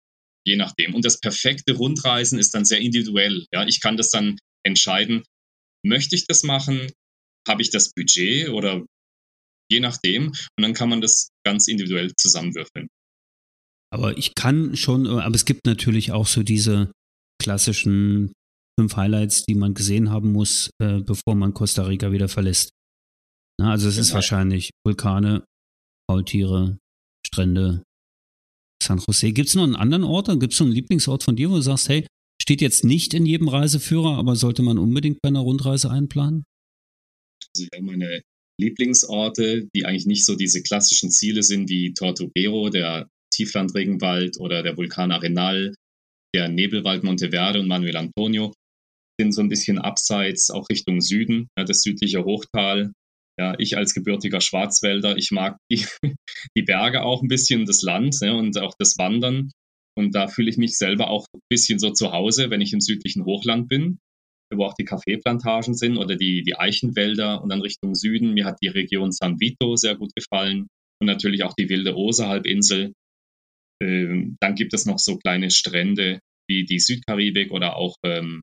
Je 0.46 0.56
nachdem. 0.58 0.94
Und 0.94 1.06
das 1.06 1.20
perfekte 1.20 1.74
Rundreisen 1.74 2.38
ist 2.38 2.54
dann 2.54 2.66
sehr 2.66 2.80
individuell. 2.80 3.46
Ja, 3.54 3.66
ich 3.66 3.82
kann 3.82 3.98
das 3.98 4.10
dann 4.10 4.38
entscheiden, 4.64 5.24
möchte 5.84 6.16
ich 6.16 6.26
das 6.28 6.44
machen? 6.44 6.92
Habe 7.48 7.62
ich 7.62 7.70
das 7.70 7.92
Budget 7.94 8.50
oder 8.50 8.86
je 9.72 9.80
nachdem? 9.80 10.28
Und 10.30 10.62
dann 10.62 10.74
kann 10.74 10.90
man 10.90 11.02
das 11.02 11.30
ganz 11.46 11.68
individuell 11.68 12.14
zusammenwürfeln. 12.16 12.88
Aber 13.92 14.18
ich 14.18 14.36
kann 14.36 14.76
schon, 14.76 15.08
aber 15.08 15.36
es 15.36 15.46
gibt 15.46 15.66
natürlich 15.66 16.12
auch 16.12 16.28
so 16.28 16.44
diese 16.44 16.92
klassischen 17.42 18.34
fünf 18.80 18.96
Highlights, 18.96 19.46
die 19.46 19.56
man 19.56 19.74
gesehen 19.74 20.10
haben 20.10 20.32
muss, 20.32 20.70
äh, 20.82 21.00
bevor 21.00 21.36
man 21.36 21.54
Costa 21.54 21.84
Rica 21.84 22.12
wieder 22.12 22.28
verlässt. 22.28 22.72
Na, 23.60 23.72
also 23.72 23.88
es 23.88 23.96
genau. 23.96 24.06
ist 24.06 24.14
wahrscheinlich 24.14 24.72
Vulkane, 24.86 25.46
Faultiere, 26.10 26.78
Strände, 27.26 27.84
San 28.84 29.02
Jose. 29.08 29.32
Gibt 29.32 29.50
es 29.50 29.56
noch 29.56 29.64
einen 29.64 29.76
anderen 29.76 30.04
Ort? 30.04 30.28
Gibt 30.40 30.54
es 30.54 30.60
noch 30.60 30.68
einen 30.68 30.76
Lieblingsort 30.76 31.24
von 31.24 31.36
dir, 31.36 31.50
wo 31.50 31.56
du 31.56 31.62
sagst, 31.62 31.90
hey, 31.90 32.06
steht 32.42 32.62
jetzt 32.62 32.84
nicht 32.84 33.14
in 33.14 33.26
jedem 33.26 33.48
Reiseführer, 33.48 34.18
aber 34.18 34.36
sollte 34.36 34.62
man 34.62 34.78
unbedingt 34.78 35.22
bei 35.22 35.30
einer 35.30 35.40
Rundreise 35.40 35.90
einplanen? 35.90 36.44
Also 37.56 37.64
ich 37.64 37.70
habe 37.74 37.86
meine 37.86 38.22
Lieblingsorte, 38.60 39.68
die 39.76 39.86
eigentlich 39.86 40.06
nicht 40.06 40.26
so 40.26 40.36
diese 40.36 40.62
klassischen 40.62 41.12
Ziele 41.12 41.44
sind 41.44 41.70
wie 41.70 41.94
Tortuguero, 41.94 42.70
der 42.70 43.08
Tieflandregenwald 43.34 44.40
oder 44.40 44.64
der 44.64 44.78
Vulkan 44.78 45.12
Arenal, 45.12 45.74
der 46.36 46.50
Nebelwald 46.50 47.04
Monteverde 47.06 47.62
und 47.62 47.68
Manuel 47.68 47.96
Antonio, 47.96 48.54
sind 49.18 49.32
so 49.32 49.42
ein 49.42 49.48
bisschen 49.48 49.80
abseits, 49.80 50.52
auch 50.52 50.68
Richtung 50.70 51.00
Süden, 51.00 51.48
ja, 51.58 51.64
das 51.64 51.82
südliche 51.82 52.26
Hochtal. 52.26 52.92
Ja, 53.40 53.56
ich 53.58 53.76
als 53.76 53.94
gebürtiger 53.94 54.40
Schwarzwälder, 54.40 55.18
ich 55.18 55.32
mag 55.32 55.58
die, 55.72 55.86
die 56.58 56.64
Berge 56.64 57.04
auch 57.04 57.22
ein 57.22 57.30
bisschen, 57.30 57.66
das 57.66 57.82
Land 57.82 58.18
ja, 58.22 58.34
und 58.34 58.58
auch 58.58 58.76
das 58.78 58.98
Wandern. 58.98 59.52
Und 59.98 60.14
da 60.14 60.28
fühle 60.28 60.50
ich 60.50 60.58
mich 60.58 60.78
selber 60.78 61.10
auch 61.10 61.26
ein 61.34 61.40
bisschen 61.50 61.80
so 61.80 61.92
zu 61.92 62.12
Hause, 62.12 62.50
wenn 62.50 62.62
ich 62.62 62.74
im 62.74 62.82
südlichen 62.82 63.24
Hochland 63.24 63.70
bin, 63.70 63.98
wo 64.54 64.66
auch 64.66 64.74
die 64.74 64.84
Kaffeeplantagen 64.84 65.74
sind 65.74 65.98
oder 65.98 66.18
die, 66.18 66.44
die 66.44 66.58
Eichenwälder 66.58 67.42
und 67.42 67.50
dann 67.50 67.62
Richtung 67.62 67.96
Süden. 67.96 68.34
Mir 68.34 68.46
hat 68.46 68.58
die 68.62 68.68
Region 68.68 69.14
San 69.14 69.40
Vito 69.40 69.78
sehr 69.78 69.96
gut 69.96 70.12
gefallen 70.16 70.68
und 71.02 71.08
natürlich 71.08 71.44
auch 71.44 71.54
die 71.54 71.70
wilde 71.70 71.96
Osa-Halbinsel. 71.96 72.94
Ähm, 73.82 74.38
dann 74.40 74.56
gibt 74.56 74.74
es 74.74 74.86
noch 74.86 75.00
so 75.00 75.18
kleine 75.18 75.52
Strände 75.52 76.20
wie 76.50 76.66
die 76.66 76.80
Südkaribik 76.80 77.52
oder 77.52 77.76
auch 77.76 77.96
ähm, 78.04 78.42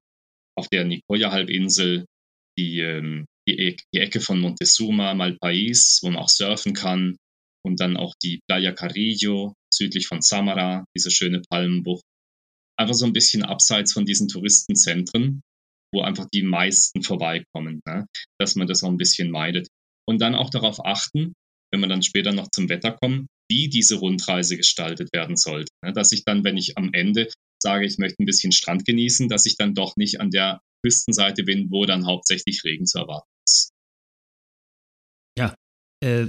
auf 0.57 0.69
der 0.69 0.85
Nicoya-Halbinsel 0.85 2.05
die, 2.59 2.81
ähm, 2.81 3.27
die, 3.49 3.59
e 3.59 3.77
die, 3.95 4.01
Ecke 4.01 4.21
von 4.21 4.41
Montezuma, 4.41 5.15
Malpais, 5.15 6.01
wo 6.03 6.11
man 6.11 6.23
auch 6.23 6.29
surfen 6.29 6.75
kann. 6.75 7.17
Und 7.65 7.81
dann 7.81 7.97
auch 7.97 8.15
die 8.23 8.41
Playa 8.49 8.73
Carrillo, 8.73 9.55
südlich 9.73 10.09
von 10.09 10.21
Samara, 10.21 10.85
diese 10.97 11.11
schöne 11.11 11.43
Palmenbucht. 11.49 12.03
Einfach 12.79 12.95
so 12.95 13.07
ein 13.07 13.13
bisschen 13.13 13.45
abseits 13.45 13.93
von 13.93 14.05
diesen 14.05 14.29
Touristenzentren, 14.29 15.43
wo 15.95 16.03
einfach 16.03 16.27
die 16.35 16.43
meisten 16.43 17.03
vorbeikommen, 17.03 17.81
ne? 17.87 18.07
dass 18.41 18.57
man 18.57 18.67
das 18.67 18.83
auch 18.83 18.89
ein 18.89 18.97
bisschen 18.97 19.31
meidet. 19.31 19.69
Und 20.09 20.21
dann 20.21 20.35
auch 20.35 20.51
darauf 20.51 20.85
achten, 20.85 21.35
wenn 21.71 21.81
man 21.81 21.89
dann 21.89 22.03
später 22.03 22.33
noch 22.33 22.49
zum 22.51 22.69
Wetter 22.69 22.93
kommt, 22.93 23.29
wie 23.53 23.69
diese 23.69 23.97
Rundreise 23.97 24.57
gestaltet 24.57 25.13
werden 25.13 25.37
sollte. 25.37 25.71
Ne? 25.85 25.93
Dass 25.93 26.11
ich 26.13 26.25
dann, 26.25 26.43
wenn 26.43 26.57
ich 26.57 26.79
am 26.79 26.91
Ende 26.95 27.31
sage, 27.63 27.85
ich 27.85 27.99
möchte 27.99 28.23
ein 28.23 28.27
bisschen 28.27 28.51
Strand 28.51 28.87
genießen, 28.87 29.29
dass 29.29 29.45
ich 29.45 29.57
dann 29.57 29.75
doch 29.75 29.95
nicht 29.97 30.21
an 30.21 30.31
der 30.31 30.63
Küstenseite 30.83 31.45
bin, 31.45 31.71
wo 31.71 31.85
dann 31.85 32.07
hauptsächlich 32.07 32.65
Regen 32.65 32.87
zu 32.87 32.99
erwarten 32.99 33.29
ist. 33.47 33.71
Ja, 35.39 35.55
äh, 36.03 36.29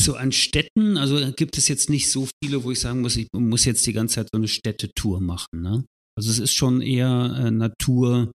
so 0.00 0.14
an 0.14 0.30
Städten, 0.30 0.96
also 0.96 1.32
gibt 1.32 1.58
es 1.58 1.66
jetzt 1.66 1.90
nicht 1.90 2.10
so 2.10 2.28
viele, 2.42 2.62
wo 2.62 2.70
ich 2.70 2.80
sagen 2.80 3.00
muss, 3.00 3.16
ich 3.16 3.26
muss 3.32 3.64
jetzt 3.64 3.84
die 3.86 3.92
ganze 3.92 4.16
Zeit 4.16 4.28
so 4.32 4.38
eine 4.38 4.48
Städtetour 4.48 5.20
machen. 5.20 5.60
Ne? 5.60 5.84
Also 6.16 6.30
es 6.30 6.38
ist 6.38 6.54
schon 6.54 6.80
eher 6.80 7.34
äh, 7.36 7.50
Natur 7.50 8.30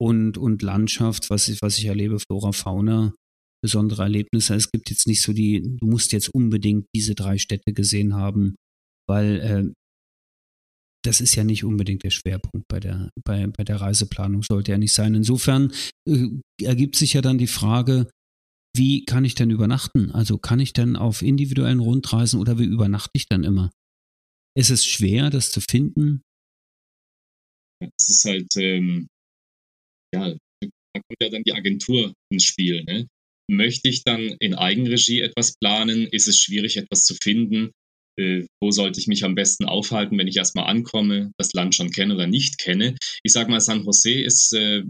und, 0.00 0.38
und 0.38 0.62
Landschaft, 0.62 1.28
was 1.30 1.48
ich, 1.48 1.60
was 1.60 1.78
ich 1.78 1.84
erlebe, 1.84 2.18
Flora, 2.18 2.52
Fauna, 2.52 3.12
besondere 3.64 4.02
Erlebnisse. 4.02 4.54
Es 4.54 4.70
gibt 4.70 4.90
jetzt 4.90 5.06
nicht 5.06 5.22
so 5.22 5.32
die, 5.32 5.62
du 5.62 5.86
musst 5.86 6.12
jetzt 6.12 6.28
unbedingt 6.28 6.84
diese 6.94 7.14
drei 7.14 7.38
Städte 7.38 7.72
gesehen 7.72 8.14
haben, 8.14 8.56
weil 9.08 9.40
äh, 9.40 9.72
das 11.02 11.22
ist 11.22 11.34
ja 11.34 11.44
nicht 11.44 11.64
unbedingt 11.64 12.02
der 12.02 12.10
Schwerpunkt 12.10 12.68
bei 12.68 12.78
der, 12.78 13.08
bei, 13.24 13.46
bei 13.46 13.64
der 13.64 13.80
Reiseplanung, 13.80 14.42
sollte 14.42 14.72
ja 14.72 14.78
nicht 14.78 14.92
sein. 14.92 15.14
Insofern 15.14 15.72
äh, 16.06 16.28
ergibt 16.62 16.96
sich 16.96 17.14
ja 17.14 17.22
dann 17.22 17.38
die 17.38 17.46
Frage, 17.46 18.10
wie 18.76 19.06
kann 19.06 19.24
ich 19.24 19.34
denn 19.34 19.50
übernachten? 19.50 20.10
Also 20.10 20.36
kann 20.36 20.60
ich 20.60 20.74
denn 20.74 20.94
auf 20.96 21.22
individuellen 21.22 21.80
Rundreisen 21.80 22.38
oder 22.38 22.58
wie 22.58 22.64
übernachte 22.64 23.12
ich 23.14 23.28
dann 23.28 23.44
immer? 23.44 23.70
Ist 24.54 24.70
es 24.70 24.84
schwer, 24.84 25.30
das 25.30 25.50
zu 25.50 25.62
finden? 25.62 26.20
Es 27.80 28.10
ist 28.10 28.24
halt, 28.26 28.54
ähm, 28.56 29.06
ja, 30.14 30.28
da 30.28 31.00
kommt 31.00 31.22
ja 31.22 31.30
dann 31.30 31.42
die 31.44 31.54
Agentur 31.54 32.12
ins 32.30 32.44
Spiel. 32.44 32.84
Ne? 32.84 33.08
Möchte 33.50 33.88
ich 33.88 34.04
dann 34.04 34.34
in 34.40 34.54
Eigenregie 34.54 35.20
etwas 35.20 35.54
planen? 35.58 36.06
Ist 36.06 36.28
es 36.28 36.38
schwierig, 36.38 36.76
etwas 36.76 37.04
zu 37.04 37.14
finden? 37.22 37.70
äh, 38.18 38.46
wo 38.60 38.70
sollte 38.70 39.00
ich 39.00 39.06
mich 39.06 39.24
am 39.24 39.34
besten 39.34 39.64
aufhalten, 39.64 40.18
wenn 40.18 40.28
ich 40.28 40.36
erstmal 40.36 40.66
ankomme, 40.66 41.32
das 41.38 41.52
Land 41.52 41.74
schon 41.74 41.90
kenne 41.90 42.14
oder 42.14 42.26
nicht 42.26 42.58
kenne. 42.58 42.96
Ich 43.22 43.32
sage 43.32 43.50
mal, 43.50 43.60
San 43.60 43.84
Jose 43.84 44.12
ist 44.12 44.52
äh, 44.54 44.84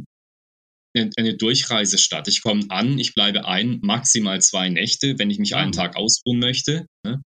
eine 0.95 1.37
Durchreisestadt. 1.37 2.29
Ich 2.29 2.43
komme 2.43 2.65
an, 2.69 2.99
ich 2.99 3.15
bleibe 3.15 3.47
ein, 3.47 3.81
maximal 3.83 4.41
zwei 4.41 4.69
Nächte, 4.69 5.19
wenn 5.19 5.31
ich 5.31 5.39
mich 5.39 5.57
einen 5.57 5.73
ah. 5.73 5.77
Tag 5.77 5.97
ausruhen 5.97 6.39
möchte. 6.39 6.87
Ne? 7.05 7.21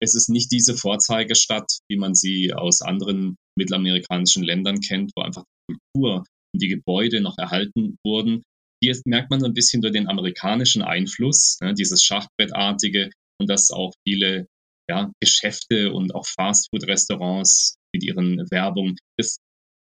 Es 0.00 0.14
ist 0.14 0.28
nicht 0.28 0.52
diese 0.52 0.76
Vorzeigestadt, 0.76 1.78
wie 1.88 1.96
man 1.96 2.14
sie 2.14 2.52
aus 2.52 2.82
anderen 2.82 3.36
mittelamerikanischen 3.56 4.42
Ländern 4.44 4.80
kennt, 4.80 5.12
wo 5.16 5.22
einfach 5.22 5.44
die 5.68 5.76
Kultur 5.94 6.24
und 6.54 6.62
die 6.62 6.68
Gebäude 6.68 7.20
noch 7.20 7.36
erhalten 7.38 7.96
wurden. 8.04 8.42
Hier 8.82 8.96
merkt 9.04 9.30
man 9.30 9.40
so 9.40 9.46
ein 9.46 9.54
bisschen 9.54 9.82
durch 9.82 9.92
den 9.92 10.08
amerikanischen 10.08 10.82
Einfluss, 10.82 11.58
ne, 11.60 11.74
dieses 11.74 12.02
Schachbrettartige 12.02 13.10
und 13.40 13.48
dass 13.48 13.70
auch 13.70 13.92
viele 14.06 14.46
ja, 14.88 15.10
Geschäfte 15.20 15.92
und 15.92 16.14
auch 16.14 16.26
Fastfood-Restaurants 16.26 17.76
mit 17.92 18.04
ihren 18.04 18.50
Werbungen. 18.50 18.96
Das 19.18 19.38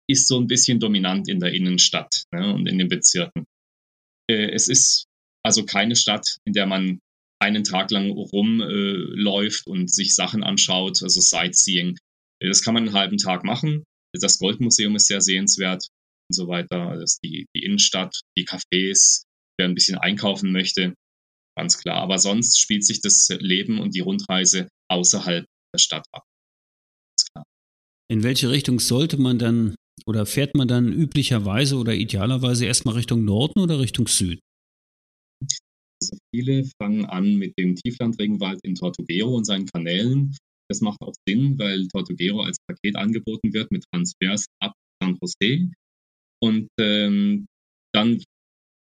ist 0.09 0.29
so 0.29 0.39
ein 0.39 0.47
bisschen 0.47 0.81
dominant 0.81 1.29
in 1.29 1.41
der 1.41 1.53
Innenstadt 1.53 2.25
ne, 2.33 2.55
und 2.55 2.67
in 2.67 2.79
den 2.79 2.89
Bezirken. 2.89 3.45
Äh, 4.31 4.51
es 4.53 4.69
ist 4.69 5.07
also 5.45 5.65
keine 5.65 5.97
Stadt, 5.97 6.39
in 6.45 6.53
der 6.53 6.67
man 6.67 7.01
einen 7.41 7.65
Tag 7.65 7.91
lang 7.91 8.11
rumläuft 8.11 9.67
äh, 9.67 9.71
und 9.71 9.93
sich 9.93 10.15
Sachen 10.15 10.43
anschaut, 10.43 11.03
also 11.03 11.21
Sightseeing. 11.21 11.99
Äh, 12.41 12.49
das 12.49 12.63
kann 12.63 12.75
man 12.75 12.85
einen 12.85 12.97
halben 12.97 13.19
Tag 13.19 13.45
machen. 13.45 13.85
Das 14.13 14.39
Goldmuseum 14.39 14.97
ist 14.97 15.09
sehr 15.09 15.21
sehenswert 15.21 15.89
und 16.29 16.35
so 16.35 16.49
weiter. 16.49 16.97
Das 16.97 17.15
ist 17.15 17.21
die, 17.25 17.47
die 17.55 17.65
Innenstadt, 17.65 18.21
die 18.37 18.47
Cafés, 18.47 19.25
wer 19.59 19.69
ein 19.69 19.75
bisschen 19.75 19.99
einkaufen 19.99 20.53
möchte, 20.53 20.95
ganz 21.57 21.79
klar. 21.79 21.97
Aber 21.97 22.19
sonst 22.19 22.59
spielt 22.61 22.85
sich 22.85 23.01
das 23.01 23.29
Leben 23.41 23.81
und 23.81 23.95
die 23.95 24.01
Rundreise 24.01 24.69
außerhalb 24.91 25.47
der 25.75 25.79
Stadt 25.79 26.07
ab. 26.13 26.25
In 28.09 28.23
welche 28.23 28.51
Richtung 28.51 28.79
sollte 28.79 29.19
man 29.19 29.39
dann 29.39 29.75
oder 30.07 30.27
fährt 30.27 30.55
man 30.55 30.69
dann 30.69 30.93
üblicherweise 30.93 31.77
oder 31.77 31.95
idealerweise 31.95 32.67
erstmal 32.67 32.95
Richtung 32.95 33.25
Norden 33.25 33.61
oder 33.61 33.81
Richtung 33.81 34.07
Süden? 34.07 34.41
Also 36.01 36.19
viele 36.33 36.65
fangen 36.81 37.07
an 37.07 37.37
mit 37.37 37.59
dem 37.59 37.75
Tieflandregenwald 37.75 38.61
in 38.63 38.75
Tortuguero 38.75 39.35
und 39.35 39.45
seinen 39.45 39.67
Kanälen. 39.67 40.37
Das 40.69 40.81
macht 40.81 41.01
auch 41.01 41.15
Sinn, 41.27 41.59
weil 41.59 41.89
Tortuguero 41.89 42.43
als 42.43 42.59
Paket 42.69 42.97
angeboten 42.97 43.53
wird 43.53 43.71
mit 43.73 43.85
Transfers 43.91 44.47
ab 44.61 44.75
San 45.03 45.17
Jose. 45.21 45.71
Und 46.43 46.69
ähm, 46.81 47.47
dann 47.95 48.23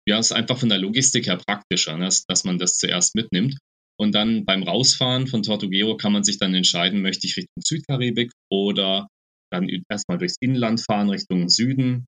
ja, 0.08 0.18
ist 0.18 0.32
einfach 0.32 0.58
von 0.58 0.68
der 0.68 0.78
Logistik 0.78 1.26
her 1.26 1.36
praktischer, 1.36 1.96
ne, 1.96 2.06
dass, 2.06 2.24
dass 2.24 2.44
man 2.44 2.58
das 2.58 2.78
zuerst 2.78 3.14
mitnimmt. 3.14 3.58
Und 4.00 4.14
dann 4.14 4.44
beim 4.44 4.62
Rausfahren 4.62 5.26
von 5.26 5.42
Tortuguero 5.42 5.96
kann 5.96 6.12
man 6.12 6.24
sich 6.24 6.38
dann 6.38 6.54
entscheiden, 6.54 7.02
möchte 7.02 7.26
ich 7.26 7.36
Richtung 7.36 7.62
Südkaribik 7.64 8.32
oder 8.50 9.08
dann 9.52 9.68
erstmal 9.90 10.18
durchs 10.18 10.36
Inland 10.40 10.80
fahren 10.80 11.10
Richtung 11.10 11.48
Süden 11.48 12.06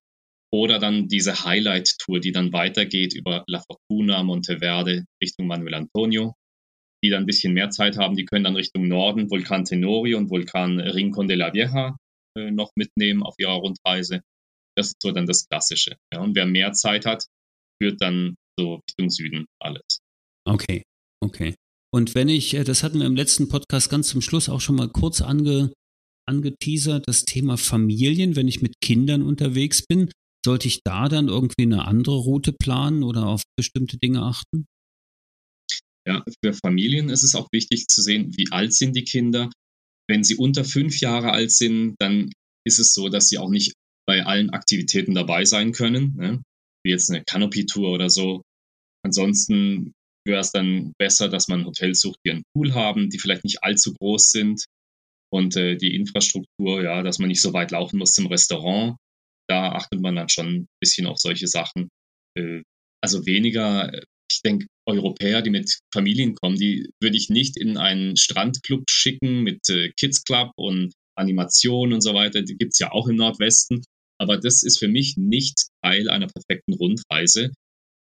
oder 0.51 0.79
dann 0.79 1.07
diese 1.07 1.45
Highlight-Tour, 1.45 2.19
die 2.19 2.31
dann 2.31 2.53
weitergeht 2.53 3.13
über 3.13 3.43
La 3.47 3.61
Fortuna, 3.61 4.23
Monteverde 4.23 5.05
Richtung 5.21 5.47
Manuel 5.47 5.75
Antonio. 5.75 6.33
Die 7.03 7.09
dann 7.09 7.23
ein 7.23 7.27
bisschen 7.27 7.53
mehr 7.53 7.69
Zeit 7.69 7.97
haben, 7.97 8.15
die 8.15 8.25
können 8.25 8.45
dann 8.45 8.55
Richtung 8.55 8.87
Norden 8.87 9.29
Vulkan 9.29 9.63
Tenori 9.63 10.15
und 10.15 10.31
Vulkan 10.31 10.79
Rincon 10.79 11.27
de 11.27 11.37
la 11.37 11.53
Vieja 11.53 11.95
äh, 12.37 12.49
noch 12.51 12.71
mitnehmen 12.75 13.21
auf 13.21 13.35
ihrer 13.37 13.53
Rundreise. 13.53 14.21
Das 14.77 14.87
ist 14.87 15.01
so 15.01 15.11
dann 15.11 15.25
das 15.25 15.47
Klassische. 15.47 15.97
Ja. 16.13 16.21
Und 16.21 16.35
wer 16.35 16.45
mehr 16.45 16.73
Zeit 16.73 17.05
hat, 17.05 17.25
führt 17.81 18.01
dann 18.01 18.35
so 18.59 18.81
Richtung 18.87 19.09
Süden 19.09 19.45
alles. 19.61 19.99
Okay, 20.47 20.83
okay. 21.23 21.55
Und 21.93 22.13
wenn 22.15 22.29
ich, 22.29 22.53
äh, 22.53 22.63
das 22.63 22.83
hatten 22.83 22.99
wir 22.99 23.05
im 23.05 23.15
letzten 23.15 23.47
Podcast 23.47 23.89
ganz 23.89 24.09
zum 24.09 24.21
Schluss 24.21 24.49
auch 24.49 24.61
schon 24.61 24.75
mal 24.75 24.89
kurz 24.89 25.21
ange, 25.21 25.73
angeteasert, 26.27 27.07
das 27.07 27.25
Thema 27.25 27.57
Familien, 27.57 28.35
wenn 28.35 28.47
ich 28.47 28.61
mit 28.61 28.75
Kindern 28.81 29.21
unterwegs 29.21 29.85
bin, 29.85 30.11
sollte 30.45 30.67
ich 30.67 30.81
da 30.83 31.09
dann 31.09 31.27
irgendwie 31.27 31.63
eine 31.63 31.85
andere 31.85 32.17
Route 32.17 32.53
planen 32.53 33.03
oder 33.03 33.27
auf 33.27 33.43
bestimmte 33.57 33.97
Dinge 33.97 34.21
achten? 34.21 34.65
Ja, 36.07 36.23
für 36.43 36.53
Familien 36.53 37.09
ist 37.09 37.23
es 37.23 37.33
auch 37.33 37.47
wichtig 37.51 37.87
zu 37.87 38.01
sehen, 38.01 38.31
wie 38.37 38.51
alt 38.51 38.73
sind 38.73 38.95
die 38.95 39.05
Kinder. 39.05 39.49
Wenn 40.07 40.23
sie 40.23 40.35
unter 40.35 40.63
fünf 40.63 40.99
Jahre 40.99 41.31
alt 41.31 41.51
sind, 41.51 41.95
dann 41.99 42.31
ist 42.63 42.77
es 42.77 42.93
so, 42.93 43.09
dass 43.09 43.29
sie 43.29 43.39
auch 43.39 43.49
nicht 43.49 43.73
bei 44.07 44.25
allen 44.25 44.51
Aktivitäten 44.51 45.15
dabei 45.15 45.45
sein 45.45 45.71
können, 45.71 46.15
ne? 46.15 46.43
wie 46.83 46.91
jetzt 46.91 47.09
eine 47.09 47.23
Canopy-Tour 47.23 47.91
oder 47.91 48.09
so. 48.09 48.41
Ansonsten 49.03 49.93
wäre 50.25 50.39
es 50.39 50.51
dann 50.51 50.93
besser, 50.97 51.29
dass 51.29 51.47
man 51.47 51.65
Hotels 51.65 52.01
sucht, 52.01 52.19
die 52.25 52.31
einen 52.31 52.43
Pool 52.53 52.73
haben, 52.73 53.09
die 53.09 53.19
vielleicht 53.19 53.43
nicht 53.43 53.63
allzu 53.63 53.93
groß 53.93 54.31
sind 54.31 54.65
und 55.31 55.55
äh, 55.55 55.75
die 55.75 55.95
Infrastruktur, 55.95 56.83
ja, 56.83 57.03
dass 57.03 57.19
man 57.19 57.29
nicht 57.29 57.41
so 57.41 57.53
weit 57.53 57.71
laufen 57.71 57.97
muss 57.97 58.13
zum 58.13 58.27
Restaurant. 58.27 58.97
Da 59.47 59.73
achtet 59.73 60.01
man 60.01 60.15
dann 60.15 60.29
schon 60.29 60.47
ein 60.47 60.67
bisschen 60.81 61.07
auf 61.07 61.19
solche 61.19 61.47
Sachen. 61.47 61.89
Äh, 62.37 62.61
also 63.03 63.25
weniger, 63.25 63.91
ich 64.31 64.41
denke, 64.41 64.65
Europäer, 64.87 65.41
die 65.41 65.51
mit 65.51 65.79
Familien 65.93 66.35
kommen, 66.35 66.57
die 66.57 66.89
würde 67.01 67.17
ich 67.17 67.29
nicht 67.29 67.57
in 67.57 67.77
einen 67.77 68.17
Strandclub 68.17 68.83
schicken 68.89 69.41
mit 69.41 69.69
äh, 69.69 69.91
Kids 69.99 70.23
Club 70.23 70.51
und 70.57 70.93
Animation 71.17 71.93
und 71.93 72.01
so 72.01 72.13
weiter. 72.13 72.41
Die 72.41 72.57
gibt's 72.57 72.79
ja 72.79 72.91
auch 72.91 73.07
im 73.07 73.15
Nordwesten. 73.15 73.83
Aber 74.19 74.37
das 74.37 74.63
ist 74.63 74.79
für 74.79 74.87
mich 74.87 75.17
nicht 75.17 75.67
Teil 75.83 76.09
einer 76.09 76.27
perfekten 76.27 76.73
Rundreise, 76.73 77.51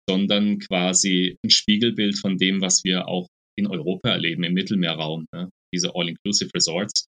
sondern 0.09 0.59
quasi 0.59 1.37
ein 1.43 1.49
Spiegelbild 1.49 2.17
von 2.17 2.37
dem, 2.37 2.61
was 2.61 2.83
wir 2.83 3.07
auch 3.07 3.27
in 3.57 3.67
Europa 3.67 4.09
erleben, 4.09 4.43
im 4.43 4.53
Mittelmeerraum. 4.53 5.25
Ne? 5.33 5.49
Diese 5.73 5.95
All-Inclusive 5.95 6.49
Resorts. 6.53 7.05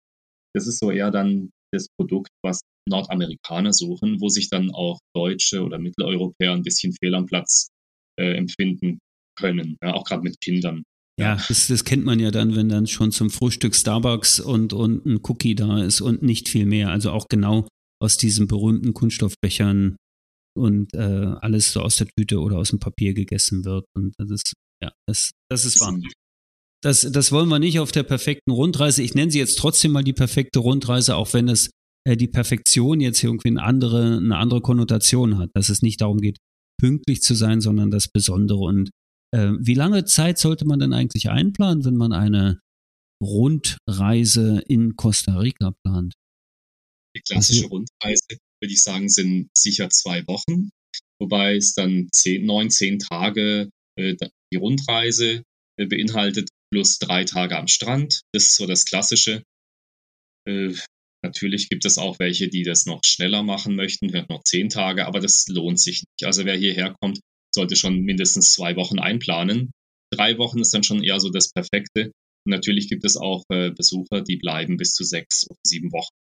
Das 0.55 0.67
ist 0.67 0.79
so 0.79 0.91
eher 0.91 1.11
dann 1.11 1.51
das 1.73 1.89
Produkt, 1.99 2.31
was 2.43 2.61
Nordamerikaner 2.89 3.73
suchen, 3.73 4.21
wo 4.21 4.29
sich 4.29 4.49
dann 4.49 4.71
auch 4.71 4.99
Deutsche 5.15 5.63
oder 5.63 5.79
Mitteleuropäer 5.79 6.53
ein 6.53 6.63
bisschen 6.63 6.95
fehl 6.95 7.15
am 7.15 7.27
Platz 7.27 7.69
äh, 8.19 8.33
empfinden 8.35 8.99
können, 9.39 9.77
ja, 9.83 9.95
auch 9.95 10.05
gerade 10.05 10.23
mit 10.23 10.41
Kindern. 10.41 10.83
Ja, 11.21 11.37
das, 11.49 11.67
das 11.67 11.85
kennt 11.85 12.05
man 12.05 12.21
ja 12.21 12.31
dann, 12.31 12.55
wenn 12.55 12.69
dann 12.69 12.87
schon 12.87 13.11
zum 13.13 13.31
Frühstück 13.31 13.75
Starbucks 13.75 14.41
und, 14.41 14.73
und 14.73 15.05
ein 15.05 15.21
Cookie 15.25 15.55
da 15.55 15.83
ist 15.83 16.01
und 16.01 16.23
nicht 16.23 16.49
viel 16.49 16.65
mehr. 16.65 16.91
Also 16.91 17.11
auch 17.11 17.27
genau 17.29 17.67
aus 18.01 18.17
diesen 18.17 18.47
berühmten 18.47 18.95
Kunststoffbechern 18.95 19.97
und 20.57 20.95
äh, 20.95 21.35
alles 21.41 21.73
so 21.73 21.81
aus 21.81 21.97
der 21.97 22.09
Tüte 22.09 22.41
oder 22.41 22.59
aus 22.59 22.71
dem 22.71 22.79
Papier 22.79 23.15
gegessen 23.15 23.65
wird. 23.65 23.87
Und 23.97 24.15
das 24.19 24.31
ist, 24.31 24.53
ja, 24.83 24.93
das, 25.07 25.31
das 25.51 25.65
ist 25.65 25.81
wahr. 25.81 25.99
Das, 26.83 27.01
das 27.01 27.33
wollen 27.33 27.49
wir 27.49 27.59
nicht 27.59 27.81
auf 27.81 27.91
der 27.91 28.05
perfekten 28.05 28.53
Rundreise. 28.53 29.03
Ich 29.03 29.15
nenne 29.15 29.33
sie 29.33 29.39
jetzt 29.39 29.59
trotzdem 29.59 29.91
mal 29.91 30.05
die 30.05 30.13
perfekte 30.13 30.61
Rundreise, 30.61 31.17
auch 31.17 31.33
wenn 31.33 31.49
es 31.49 31.71
äh, 32.07 32.17
die 32.17 32.29
Perfektion 32.29 33.01
jetzt 33.01 33.23
irgendwie 33.23 33.49
eine 33.49 33.63
andere, 33.63 34.19
eine 34.19 34.37
andere 34.37 34.61
Konnotation 34.61 35.39
hat, 35.39 35.51
dass 35.55 35.71
es 35.71 35.83
nicht 35.83 36.01
darum 36.01 36.19
geht, 36.19 36.39
pünktlich 36.81 37.21
zu 37.23 37.35
sein, 37.35 37.61
sondern 37.61 37.91
das 37.91 38.09
Besondere. 38.09 38.61
Und 38.61 38.91
äh, 39.35 39.53
wie 39.59 39.75
lange 39.75 40.05
Zeit 40.05 40.39
sollte 40.39 40.67
man 40.67 40.79
denn 40.79 40.93
eigentlich 40.93 41.31
einplanen, 41.31 41.85
wenn 41.85 41.97
man 41.97 42.13
eine 42.13 42.61
Rundreise 43.23 44.63
in 44.69 44.95
Costa 44.95 45.39
Rica 45.39 45.73
plant? 45.85 46.15
Klassische 47.29 47.65
also, 47.65 47.69
Rundreise, 47.69 48.39
würde 48.61 48.73
ich 48.73 48.83
sagen, 48.83 49.09
sind 49.09 49.51
sicher 49.57 49.91
zwei 49.91 50.27
Wochen, 50.27 50.71
wobei 51.21 51.57
es 51.57 51.75
dann 51.75 52.09
zehn, 52.13 52.45
neun, 52.47 52.71
zehn 52.71 52.99
Tage 52.99 53.71
äh, 53.99 54.17
die 54.53 54.57
Rundreise 54.57 55.43
äh, 55.79 55.87
beinhaltet, 55.87 56.49
plus 56.73 56.99
drei 56.99 57.25
Tage 57.25 57.57
am 57.57 57.69
Strand. 57.69 58.23
Das 58.33 58.45
ist 58.45 58.57
so 58.57 58.67
das 58.67 58.85
Klassische. 58.85 59.43
Äh, 60.47 60.75
natürlich 61.25 61.69
gibt 61.69 61.85
es 61.85 61.99
auch 61.99 62.19
welche, 62.19 62.49
die 62.49 62.63
das 62.63 62.87
noch 62.87 63.01
schneller 63.05 63.43
machen 63.43 63.77
möchten, 63.77 64.11
vielleicht 64.11 64.31
noch 64.31 64.45
zehn 64.45 64.69
Tage, 64.69 65.07
aber 65.07 65.21
das 65.21 65.47
lohnt 65.49 65.81
sich 65.81 66.03
nicht. 66.03 66.27
Also 66.27 66.45
wer 66.45 66.57
hierher 66.57 66.95
kommt, 67.01 67.21
sollte 67.55 67.77
schon 67.77 68.01
mindestens 68.01 68.53
zwei 68.53 68.77
Wochen 68.77 68.99
einplanen. 68.99 69.71
Drei 70.13 70.39
Wochen 70.39 70.61
ist 70.61 70.73
dann 70.73 70.85
schon 70.85 71.03
eher 71.03 71.21
so 71.21 71.31
das 71.31 71.51
Perfekte. 71.53 72.13
Und 72.47 72.53
natürlich 72.53 72.89
gibt 72.89 73.05
es 73.05 73.17
auch 73.17 73.43
äh, 73.51 73.71
Besucher, 73.71 74.23
die 74.23 74.37
bleiben 74.37 74.77
bis 74.77 74.95
zu 74.95 75.05
sechs 75.05 75.47
oder 75.51 75.59
sieben 75.65 75.93
Wochen. 75.93 76.15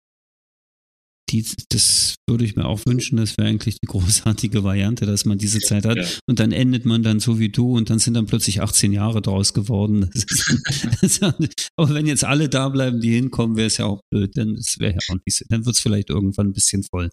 Die, 1.31 1.43
das 1.69 2.15
würde 2.27 2.45
ich 2.45 2.55
mir 2.55 2.65
auch 2.65 2.85
wünschen. 2.85 3.17
Das 3.17 3.37
wäre 3.37 3.47
eigentlich 3.47 3.79
die 3.79 3.87
großartige 3.87 4.63
Variante, 4.63 5.05
dass 5.05 5.25
man 5.25 5.37
diese 5.37 5.59
Zeit 5.59 5.85
hat. 5.85 5.97
Ja. 5.97 6.05
Und 6.27 6.39
dann 6.39 6.51
endet 6.51 6.85
man 6.85 7.01
dann 7.01 7.19
so 7.19 7.39
wie 7.39 7.49
du 7.49 7.75
und 7.75 7.89
dann 7.89 7.97
sind 7.97 8.13
dann 8.13 8.27
plötzlich 8.27 8.61
18 8.61 8.93
Jahre 8.93 9.21
draus 9.21 9.53
geworden. 9.53 10.09
Ist, 10.13 11.23
aber 11.75 11.93
wenn 11.93 12.05
jetzt 12.05 12.23
alle 12.23 12.47
da 12.47 12.69
bleiben, 12.69 13.01
die 13.01 13.13
hinkommen, 13.13 13.57
wäre 13.57 13.67
es 13.67 13.77
ja 13.77 13.85
auch 13.85 14.01
blöd. 14.11 14.37
Dann, 14.37 14.59
ja 14.79 14.91
auch 15.09 15.17
nicht, 15.25 15.45
dann 15.49 15.65
wird 15.65 15.75
es 15.75 15.81
vielleicht 15.81 16.09
irgendwann 16.09 16.47
ein 16.47 16.53
bisschen 16.53 16.83
voll. 16.83 17.09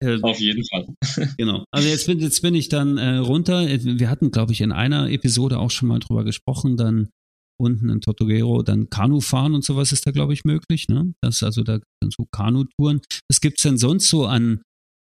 Äh, 0.00 0.20
Auf 0.20 0.38
jeden 0.38 0.64
Fall. 0.64 0.86
genau. 1.38 1.64
Also 1.70 1.88
jetzt 1.88 2.06
bin, 2.06 2.18
jetzt 2.20 2.42
bin 2.42 2.54
ich 2.54 2.68
dann 2.68 2.98
äh, 2.98 3.16
runter. 3.16 3.66
Wir 3.66 4.10
hatten, 4.10 4.30
glaube 4.30 4.52
ich, 4.52 4.60
in 4.60 4.72
einer 4.72 5.10
Episode 5.10 5.58
auch 5.58 5.70
schon 5.70 5.88
mal 5.88 5.98
drüber 5.98 6.24
gesprochen, 6.24 6.76
dann 6.76 7.08
unten 7.60 7.88
in 7.88 8.00
Tortuguero, 8.00 8.62
dann 8.62 8.90
Kanu 8.90 9.20
fahren 9.20 9.54
und 9.54 9.64
sowas 9.64 9.92
ist 9.92 10.06
da, 10.06 10.10
glaube 10.10 10.32
ich, 10.32 10.44
möglich. 10.44 10.88
Ne? 10.88 11.14
Das 11.22 11.42
also 11.42 11.62
da 11.62 11.78
dann 12.00 12.10
so 12.10 12.26
Kanutouren. 12.30 13.00
Was 13.28 13.40
gibt's 13.40 13.62
denn 13.62 13.78
sonst 13.78 14.08
so 14.08 14.26
an 14.26 14.62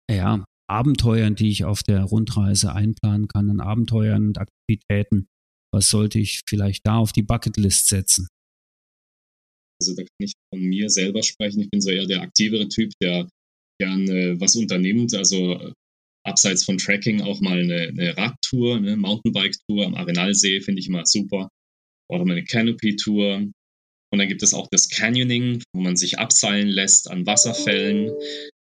ja, 0.10 0.44
Abenteuern, 0.70 1.36
die 1.36 1.50
ich 1.50 1.66
auf 1.66 1.84
der 1.84 2.04
Rundreise 2.04 2.74
einplanen 2.74 3.28
kann, 3.28 3.50
an 3.50 3.60
Abenteuern 3.60 4.28
und 4.28 4.38
Aktivitäten? 4.38 5.28
Was 5.74 5.90
sollte 5.90 6.20
ich 6.20 6.42
vielleicht 6.48 6.86
da 6.86 6.98
auf 6.98 7.12
die 7.12 7.24
Bucketlist 7.24 7.88
setzen? 7.88 8.28
Also 9.82 9.96
da 9.96 10.04
kann 10.04 10.26
ich 10.26 10.34
von 10.54 10.62
mir 10.62 10.90
selber 10.90 11.24
sprechen. 11.24 11.62
Ich 11.62 11.70
bin 11.70 11.82
so 11.82 11.90
eher 11.90 12.06
der 12.06 12.22
aktivere 12.22 12.68
Typ, 12.68 12.92
der 13.02 13.30
gern 13.80 14.08
äh, 14.10 14.40
was 14.40 14.56
unternimmt, 14.56 15.14
also 15.14 15.54
äh, 15.54 15.74
abseits 16.26 16.66
von 16.66 16.78
Tracking 16.78 17.22
auch 17.22 17.40
mal 17.40 17.60
eine, 17.60 17.88
eine 17.88 18.18
Radtour, 18.18 18.76
eine 18.76 18.98
Mountainbike-Tour 18.98 19.86
am 19.86 19.96
Arenalsee 19.96 20.62
finde 20.62 20.82
ich 20.82 20.88
immer 20.88 21.06
super. 21.06 21.50
Oder 22.10 22.24
eine 22.24 22.44
Canopy-Tour. 22.44 23.50
Und 24.12 24.18
dann 24.18 24.28
gibt 24.28 24.42
es 24.42 24.54
auch 24.54 24.68
das 24.72 24.90
Canyoning, 24.90 25.62
wo 25.74 25.82
man 25.82 25.96
sich 25.96 26.18
abseilen 26.18 26.68
lässt 26.68 27.10
an 27.10 27.26
Wasserfällen. 27.26 28.12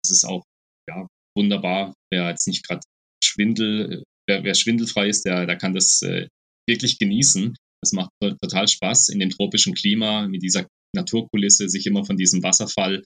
Das 0.03 0.11
ist 0.11 0.25
auch 0.25 0.43
ja, 0.89 1.07
wunderbar. 1.37 1.93
Wer 2.11 2.29
jetzt 2.29 2.47
nicht 2.47 2.67
gerade 2.67 2.81
Schwindel, 3.23 4.03
wer, 4.27 4.43
wer, 4.43 4.53
schwindelfrei 4.53 5.07
ist, 5.07 5.25
der, 5.25 5.45
der 5.45 5.57
kann 5.57 5.73
das 5.73 6.01
äh, 6.01 6.27
wirklich 6.67 6.99
genießen. 6.99 7.55
Das 7.81 7.93
macht 7.93 8.09
total 8.21 8.67
Spaß 8.67 9.09
in 9.09 9.19
dem 9.19 9.29
tropischen 9.29 9.73
Klima 9.73 10.27
mit 10.27 10.43
dieser 10.43 10.67
Naturkulisse, 10.93 11.69
sich 11.69 11.85
immer 11.85 12.03
von 12.03 12.17
diesem 12.17 12.43
Wasserfall 12.43 13.03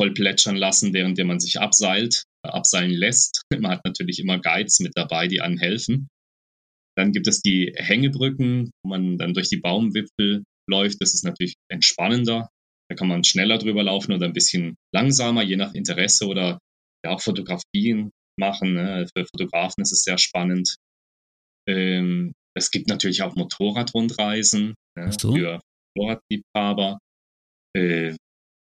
voll 0.00 0.12
plätschern 0.12 0.56
lassen, 0.56 0.92
während 0.92 1.18
man 1.24 1.40
sich 1.40 1.60
abseilt, 1.60 2.24
äh, 2.44 2.50
abseilen 2.50 2.90
lässt. 2.90 3.42
Man 3.58 3.72
hat 3.72 3.84
natürlich 3.84 4.18
immer 4.18 4.38
Guides 4.38 4.80
mit 4.80 4.92
dabei, 4.94 5.28
die 5.28 5.40
einem 5.40 5.58
helfen. 5.58 6.08
Dann 6.96 7.12
gibt 7.12 7.26
es 7.28 7.40
die 7.42 7.72
Hängebrücken, 7.76 8.70
wo 8.82 8.90
man 8.90 9.18
dann 9.18 9.34
durch 9.34 9.48
die 9.48 9.58
Baumwipfel 9.58 10.44
läuft. 10.68 11.00
Das 11.00 11.14
ist 11.14 11.24
natürlich 11.24 11.54
entspannender. 11.70 12.48
Da 12.88 12.96
kann 12.96 13.08
man 13.08 13.24
schneller 13.24 13.58
drüber 13.58 13.82
laufen 13.82 14.12
oder 14.12 14.26
ein 14.26 14.32
bisschen 14.32 14.76
langsamer, 14.94 15.42
je 15.42 15.56
nach 15.56 15.74
Interesse 15.74 16.26
oder 16.26 16.58
ja 17.04 17.12
auch 17.12 17.20
Fotografien 17.20 18.10
machen. 18.38 18.74
Ne? 18.74 19.06
Für 19.16 19.26
Fotografen 19.26 19.82
ist 19.82 19.92
es 19.92 20.02
sehr 20.02 20.18
spannend. 20.18 20.76
Ähm, 21.68 22.32
es 22.56 22.70
gibt 22.70 22.88
natürlich 22.88 23.22
auch 23.22 23.34
Motorradrundreisen 23.34 24.74
ne? 24.96 25.12
so. 25.18 25.34
für 25.34 25.60
Motorradliebhaber. 25.96 26.98
Äh, 27.76 28.16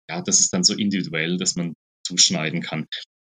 ja, 0.08 0.22
das 0.22 0.40
ist 0.40 0.52
dann 0.52 0.64
so 0.64 0.74
individuell, 0.74 1.36
dass 1.36 1.56
man 1.56 1.74
zuschneiden 2.06 2.62
kann. 2.62 2.86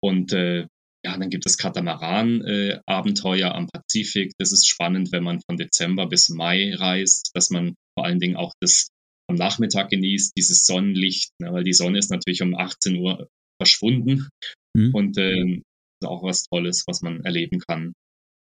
Und 0.04 0.34
äh, 0.34 0.68
ja, 1.08 1.18
dann 1.18 1.30
gibt 1.30 1.46
es 1.46 1.58
Katamaran-Abenteuer 1.58 3.56
am 3.56 3.68
Pazifik. 3.68 4.34
Das 4.38 4.52
ist 4.52 4.68
spannend, 4.68 5.14
wenn 5.14 5.24
man 5.24 5.40
von 5.40 5.56
Dezember 5.56 6.08
bis 6.08 6.28
Mai 6.28 6.76
reist, 6.76 7.32
dass 7.34 7.50
man 7.50 7.76
vor 7.98 8.06
allen 8.06 8.20
Dingen 8.20 8.36
auch 8.36 8.52
das 8.60 8.90
am 9.30 9.38
Nachmittag 9.38 9.90
genießt, 9.90 10.34
dieses 10.38 10.66
Sonnenlicht, 10.66 11.30
ne, 11.40 11.54
weil 11.54 11.64
die 11.64 11.74
Sonne 11.74 11.98
ist 11.98 12.12
natürlich 12.12 12.42
um 12.42 12.56
18 12.56 12.98
Uhr 12.98 13.30
verschwunden. 13.62 14.28
Mhm. 14.76 14.94
Und 14.94 15.18
äh, 15.18 15.62
ist 16.02 16.08
auch 16.08 16.24
was 16.24 16.44
Tolles, 16.44 16.84
was 16.88 17.02
man 17.02 17.22
erleben 17.22 17.60
kann. 17.60 17.94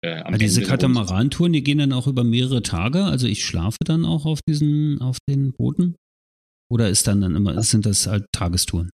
Äh, 0.04 0.21
Aber 0.21 0.38
diese 0.39 0.63
Katamaran-Touren, 0.63 1.54
die 1.54 1.63
gehen 1.63 1.78
dann 1.78 1.93
auch 1.93 2.08
über 2.08 2.23
mehrere 2.23 2.63
Tage. 2.63 3.04
Also 3.04 3.28
ich 3.28 3.45
schlafe 3.45 3.78
dann 3.86 4.06
auch 4.06 4.25
auf 4.25 4.39
diesen, 4.47 4.99
auf 5.01 5.17
den 5.30 5.54
Booten. 5.54 5.95
Oder 6.71 6.89
ist 6.89 7.06
dann, 7.06 7.21
dann 7.21 7.36
immer, 7.36 7.62
sind 7.62 7.86
das 7.86 8.08
halt 8.08 8.25
Tagestouren? 8.32 8.89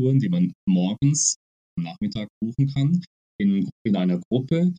Touren, 0.00 0.18
die 0.18 0.28
man 0.28 0.52
morgens 0.68 1.36
am 1.78 1.84
Nachmittag 1.84 2.28
buchen 2.40 2.72
kann, 2.72 3.02
in, 3.38 3.68
in 3.84 3.96
einer 3.96 4.20
Gruppe. 4.30 4.72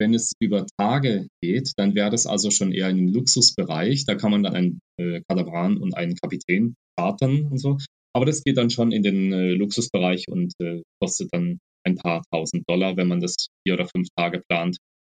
Wenn 0.00 0.14
es 0.14 0.32
über 0.40 0.66
Tage 0.78 1.26
geht, 1.42 1.72
dann 1.76 1.96
wäre 1.96 2.10
das 2.10 2.26
also 2.26 2.50
schon 2.50 2.70
eher 2.70 2.88
in 2.88 2.98
im 2.98 3.08
Luxusbereich. 3.08 4.06
Da 4.06 4.14
kann 4.14 4.30
man 4.30 4.44
dann 4.44 4.54
einen 4.54 4.78
äh, 5.00 5.20
Katamaran 5.28 5.76
und 5.76 5.96
einen 5.96 6.14
Kapitän 6.14 6.74
chartern 6.96 7.46
und 7.46 7.58
so. 7.58 7.78
Aber 8.14 8.24
das 8.24 8.44
geht 8.44 8.56
dann 8.56 8.70
schon 8.70 8.92
in 8.92 9.02
den 9.02 9.32
äh, 9.32 9.52
Luxusbereich 9.54 10.26
und 10.28 10.52
äh, 10.60 10.82
kostet 11.00 11.28
dann 11.32 11.58
ein 11.84 11.96
paar 11.96 12.22
tausend 12.32 12.62
Dollar, 12.68 12.96
wenn 12.96 13.08
man 13.08 13.20
das 13.20 13.48
vier 13.66 13.74
oder 13.74 13.88
fünf 13.88 14.08
Tage 14.16 14.40
plant. 14.48 14.76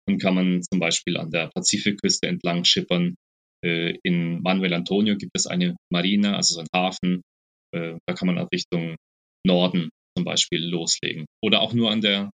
Und 0.09 0.23
kann 0.23 0.35
man 0.35 0.63
zum 0.63 0.79
Beispiel 0.79 1.17
an 1.17 1.31
der 1.31 1.51
Pazifikküste 1.55 2.29
entlang 2.29 2.65
schippern 2.65 3.15
äh, 3.65 3.99
in 4.03 4.41
Manuel 4.43 4.75
Antonio 4.75 5.17
gibt 5.17 5.33
es 5.35 5.47
eine 5.47 5.77
Marina, 5.93 6.37
also 6.37 6.55
so 6.55 6.61
ein 6.61 6.69
Hafen. 6.75 7.23
Äh, 7.75 7.99
da 8.07 8.15
kann 8.15 8.27
man 8.27 8.39
auch 8.39 8.49
Richtung 8.53 8.97
Norden 9.47 9.91
zum 10.17 10.25
Beispiel 10.25 10.65
loslegen. 10.65 11.27
Oder 11.43 11.61
auch 11.61 11.73
nur 11.73 11.91
an 11.91 12.01
der 12.01 12.31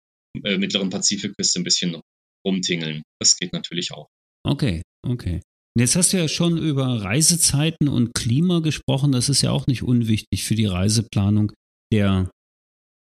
äh, 0.44 0.58
mittleren 0.58 0.90
Pazifikküste 0.90 1.60
ein 1.60 1.64
bisschen 1.64 2.00
rumtingeln. 2.46 3.02
Das 3.20 3.36
geht 3.36 3.52
natürlich 3.52 3.92
auch. 3.92 4.08
Okay. 4.46 4.82
Okay. 5.04 5.40
Jetzt 5.78 5.96
hast 5.96 6.12
du 6.12 6.18
ja 6.18 6.28
schon 6.28 6.58
über 6.58 7.02
Reisezeiten 7.02 7.88
und 7.88 8.14
Klima 8.14 8.60
gesprochen. 8.60 9.12
Das 9.12 9.28
ist 9.28 9.42
ja 9.42 9.50
auch 9.50 9.66
nicht 9.66 9.82
unwichtig 9.82 10.44
für 10.44 10.54
die 10.54 10.66
Reiseplanung 10.66 11.52
der, 11.92 12.30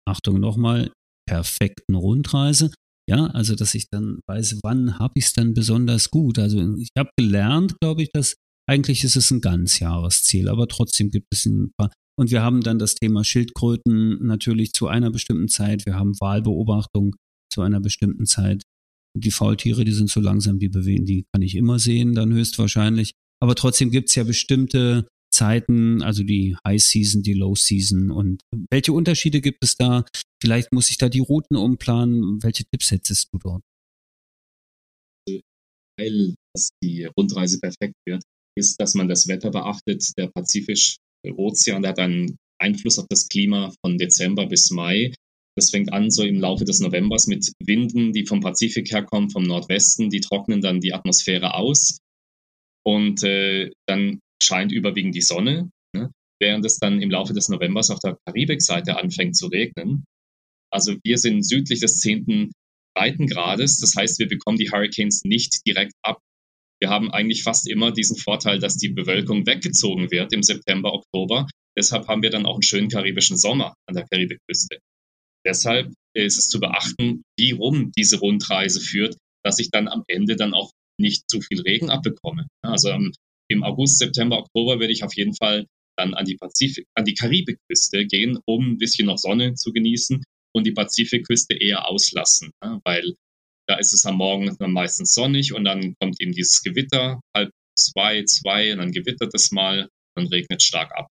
Achtung 0.07 0.39
nochmal, 0.39 0.91
perfekten 1.27 1.95
Rundreise. 1.95 2.71
Ja, 3.09 3.25
also 3.27 3.55
dass 3.55 3.73
ich 3.73 3.87
dann 3.89 4.19
weiß, 4.27 4.59
wann 4.63 4.99
habe 4.99 5.13
ich 5.15 5.25
es 5.25 5.33
dann 5.33 5.53
besonders 5.53 6.11
gut. 6.11 6.37
Also 6.37 6.75
ich 6.77 6.89
habe 6.97 7.09
gelernt, 7.17 7.75
glaube 7.81 8.03
ich, 8.03 8.09
dass 8.13 8.35
eigentlich 8.69 9.03
ist 9.03 9.15
es 9.15 9.31
ein 9.31 9.41
Ganzjahresziel, 9.41 10.47
aber 10.47 10.67
trotzdem 10.67 11.09
gibt 11.09 11.27
es 11.31 11.45
ein 11.45 11.71
paar. 11.75 11.91
Und 12.19 12.31
wir 12.31 12.41
haben 12.41 12.59
dann 12.59 12.79
das 12.79 12.95
Thema 12.95 13.23
Schildkröten 13.23 14.25
natürlich 14.27 14.73
zu 14.73 14.87
einer 14.87 15.09
bestimmten 15.09 15.47
Zeit. 15.47 15.85
Wir 15.85 15.95
haben 15.95 16.19
Wahlbeobachtung 16.19 17.15
zu 17.49 17.61
einer 17.61 17.79
bestimmten 17.79 18.25
Zeit. 18.25 18.63
Die 19.17 19.31
Faultiere, 19.31 19.85
die 19.85 19.93
sind 19.93 20.09
so 20.09 20.19
langsam, 20.19 20.59
die 20.59 20.67
bewegen, 20.67 21.05
die 21.05 21.23
kann 21.31 21.41
ich 21.41 21.55
immer 21.55 21.79
sehen, 21.79 22.15
dann 22.15 22.33
höchstwahrscheinlich. 22.33 23.13
Aber 23.41 23.55
trotzdem 23.55 23.89
gibt 23.89 24.09
es 24.09 24.15
ja 24.15 24.25
bestimmte 24.25 25.07
Zeiten, 25.33 26.03
also 26.03 26.23
die 26.23 26.57
High 26.67 26.83
Season, 26.83 27.23
die 27.23 27.35
Low 27.35 27.55
Season. 27.55 28.11
Und 28.11 28.41
welche 28.69 28.91
Unterschiede 28.91 29.39
gibt 29.39 29.63
es 29.63 29.77
da? 29.77 30.03
Vielleicht 30.43 30.73
muss 30.73 30.91
ich 30.91 30.97
da 30.97 31.07
die 31.07 31.19
Routen 31.19 31.55
umplanen. 31.55 32.43
Welche 32.43 32.65
Tipps 32.65 32.91
hättest 32.91 33.29
du 33.31 33.37
dort? 33.37 33.63
Weil 35.97 36.35
dass 36.53 36.67
die 36.83 37.05
Rundreise 37.05 37.61
perfekt 37.61 37.95
wird, 38.05 38.23
ist, 38.57 38.75
dass 38.77 38.93
man 38.93 39.07
das 39.07 39.29
Wetter 39.29 39.51
beachtet. 39.51 40.11
Der 40.17 40.27
Pazifische 40.27 40.97
Ozean 41.25 41.81
der 41.81 41.91
hat 41.91 41.99
einen 41.99 42.37
Einfluss 42.59 42.99
auf 42.99 43.07
das 43.09 43.27
Klima 43.27 43.73
von 43.81 43.97
Dezember 43.97 44.47
bis 44.47 44.71
Mai. 44.71 45.13
Das 45.55 45.71
fängt 45.71 45.91
an 45.91 46.09
so 46.09 46.23
im 46.23 46.39
Laufe 46.39 46.65
des 46.65 46.79
Novembers 46.79 47.27
mit 47.27 47.51
Winden, 47.59 48.13
die 48.13 48.25
vom 48.25 48.39
Pazifik 48.39 48.91
herkommen, 48.91 49.29
vom 49.29 49.43
Nordwesten. 49.43 50.09
Die 50.09 50.21
trocknen 50.21 50.61
dann 50.61 50.79
die 50.79 50.93
Atmosphäre 50.93 51.55
aus. 51.55 51.99
Und 52.85 53.23
äh, 53.23 53.71
dann 53.87 54.19
scheint 54.41 54.71
überwiegend 54.71 55.15
die 55.15 55.21
Sonne, 55.21 55.69
ne? 55.93 56.11
während 56.41 56.65
es 56.65 56.77
dann 56.77 57.01
im 57.01 57.11
Laufe 57.11 57.33
des 57.33 57.49
Novembers 57.49 57.89
auf 57.89 57.99
der 57.99 58.17
Karibikseite 58.25 58.97
anfängt 58.97 59.35
zu 59.35 59.47
regnen. 59.47 60.05
Also 60.71 60.95
wir 61.03 61.17
sind 61.17 61.45
südlich 61.45 61.79
des 61.79 61.99
10. 61.99 62.51
Breitengrades, 62.95 63.79
das 63.79 63.95
heißt, 63.95 64.19
wir 64.19 64.27
bekommen 64.27 64.57
die 64.57 64.71
Hurricanes 64.71 65.23
nicht 65.23 65.65
direkt 65.65 65.93
ab. 66.03 66.19
Wir 66.81 66.89
haben 66.89 67.11
eigentlich 67.11 67.43
fast 67.43 67.69
immer 67.69 67.91
diesen 67.91 68.17
Vorteil, 68.17 68.59
dass 68.59 68.77
die 68.77 68.89
Bewölkung 68.89 69.45
weggezogen 69.45 70.11
wird 70.11 70.33
im 70.33 70.43
September, 70.43 70.93
Oktober. 70.93 71.47
Deshalb 71.77 72.07
haben 72.07 72.23
wir 72.23 72.29
dann 72.29 72.45
auch 72.45 72.55
einen 72.55 72.63
schönen 72.63 72.89
karibischen 72.89 73.37
Sommer 73.37 73.73
an 73.87 73.95
der 73.95 74.05
Karibikküste. 74.05 74.79
Deshalb 75.45 75.93
ist 76.15 76.37
es 76.37 76.49
zu 76.49 76.59
beachten, 76.59 77.23
wie 77.37 77.51
rum 77.51 77.91
diese 77.97 78.19
Rundreise 78.19 78.81
führt, 78.81 79.17
dass 79.43 79.59
ich 79.59 79.69
dann 79.69 79.87
am 79.87 80.03
Ende 80.07 80.35
dann 80.35 80.53
auch 80.53 80.71
nicht 80.99 81.23
zu 81.29 81.41
viel 81.41 81.61
Regen 81.61 81.89
abbekomme. 81.89 82.47
Also 82.61 82.89
im 83.49 83.63
August, 83.63 83.99
September, 83.99 84.39
Oktober 84.39 84.79
werde 84.79 84.93
ich 84.93 85.03
auf 85.03 85.15
jeden 85.15 85.35
Fall 85.35 85.65
dann 85.97 86.13
an 86.13 86.25
die 86.25 86.35
Pazifik, 86.35 86.85
an 86.95 87.05
die 87.05 87.13
Karibikküste 87.13 88.05
gehen, 88.05 88.39
um 88.45 88.73
ein 88.73 88.77
bisschen 88.77 89.07
noch 89.07 89.17
Sonne 89.17 89.55
zu 89.55 89.71
genießen 89.71 90.23
und 90.55 90.67
die 90.67 90.71
Pazifikküste 90.71 91.55
eher 91.55 91.87
auslassen, 91.89 92.51
ne? 92.63 92.79
weil 92.83 93.15
da 93.69 93.75
ist 93.75 93.93
es 93.93 94.05
am 94.05 94.15
Morgen 94.15 94.55
dann 94.57 94.71
meistens 94.71 95.13
sonnig 95.13 95.53
und 95.53 95.63
dann 95.63 95.93
kommt 96.01 96.19
eben 96.19 96.31
dieses 96.31 96.61
Gewitter, 96.63 97.21
halb 97.37 97.51
zwei, 97.77 98.23
zwei, 98.25 98.73
und 98.73 98.79
dann 98.79 98.91
gewittert 98.91 99.33
es 99.35 99.51
mal, 99.51 99.87
dann 100.15 100.27
regnet 100.27 100.59
es 100.61 100.63
stark 100.63 100.91
ab. 100.97 101.07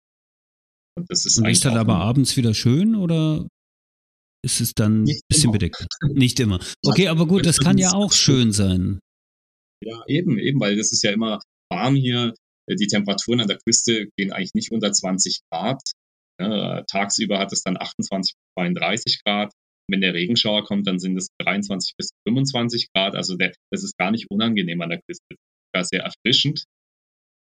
Und 0.98 1.08
das 1.08 1.24
ist, 1.24 1.38
und 1.38 1.46
ist 1.46 1.64
dann 1.64 1.78
aber 1.78 1.96
abends 1.96 2.36
wieder 2.36 2.54
schön 2.54 2.96
oder 2.96 3.46
ist 4.44 4.60
es 4.60 4.74
dann 4.74 5.04
ein 5.04 5.20
bisschen 5.28 5.44
immer. 5.44 5.52
bedeckt? 5.52 5.86
Nicht 6.12 6.40
immer. 6.40 6.58
Okay, 6.84 7.06
aber 7.06 7.26
gut, 7.26 7.46
das 7.46 7.58
kann 7.60 7.78
ja 7.78 7.92
auch 7.92 8.12
schön 8.12 8.50
sein. 8.52 8.98
Ja, 9.84 10.02
eben, 10.08 10.38
eben, 10.38 10.58
weil 10.58 10.76
das 10.76 10.90
ist 10.92 11.04
ja 11.04 11.12
immer 11.12 11.40
warm 11.70 11.94
hier. 11.94 12.34
Die 12.68 12.86
Temperaturen 12.86 13.40
an 13.40 13.48
der 13.48 13.58
Küste 13.58 14.08
gehen 14.16 14.32
eigentlich 14.32 14.54
nicht 14.54 14.72
unter 14.72 14.92
20 14.92 15.40
Grad. 15.50 15.80
Ja, 16.40 16.82
tagsüber 16.82 17.38
hat 17.38 17.52
es 17.52 17.62
dann 17.62 17.76
28 17.80 18.34
bis 18.34 18.62
32 18.62 19.20
Grad. 19.24 19.52
Wenn 19.90 20.00
der 20.00 20.14
Regenschauer 20.14 20.64
kommt, 20.64 20.86
dann 20.86 20.98
sind 20.98 21.16
es 21.16 21.28
23 21.40 21.94
bis 21.96 22.10
25 22.26 22.88
Grad. 22.92 23.16
Also 23.16 23.36
der, 23.36 23.54
das 23.72 23.82
ist 23.82 23.96
gar 23.96 24.10
nicht 24.10 24.30
unangenehm 24.30 24.80
an 24.82 24.90
der 24.90 25.00
Küste. 25.00 25.36
Gar 25.74 25.84
sehr 25.84 26.02
erfrischend. 26.02 26.64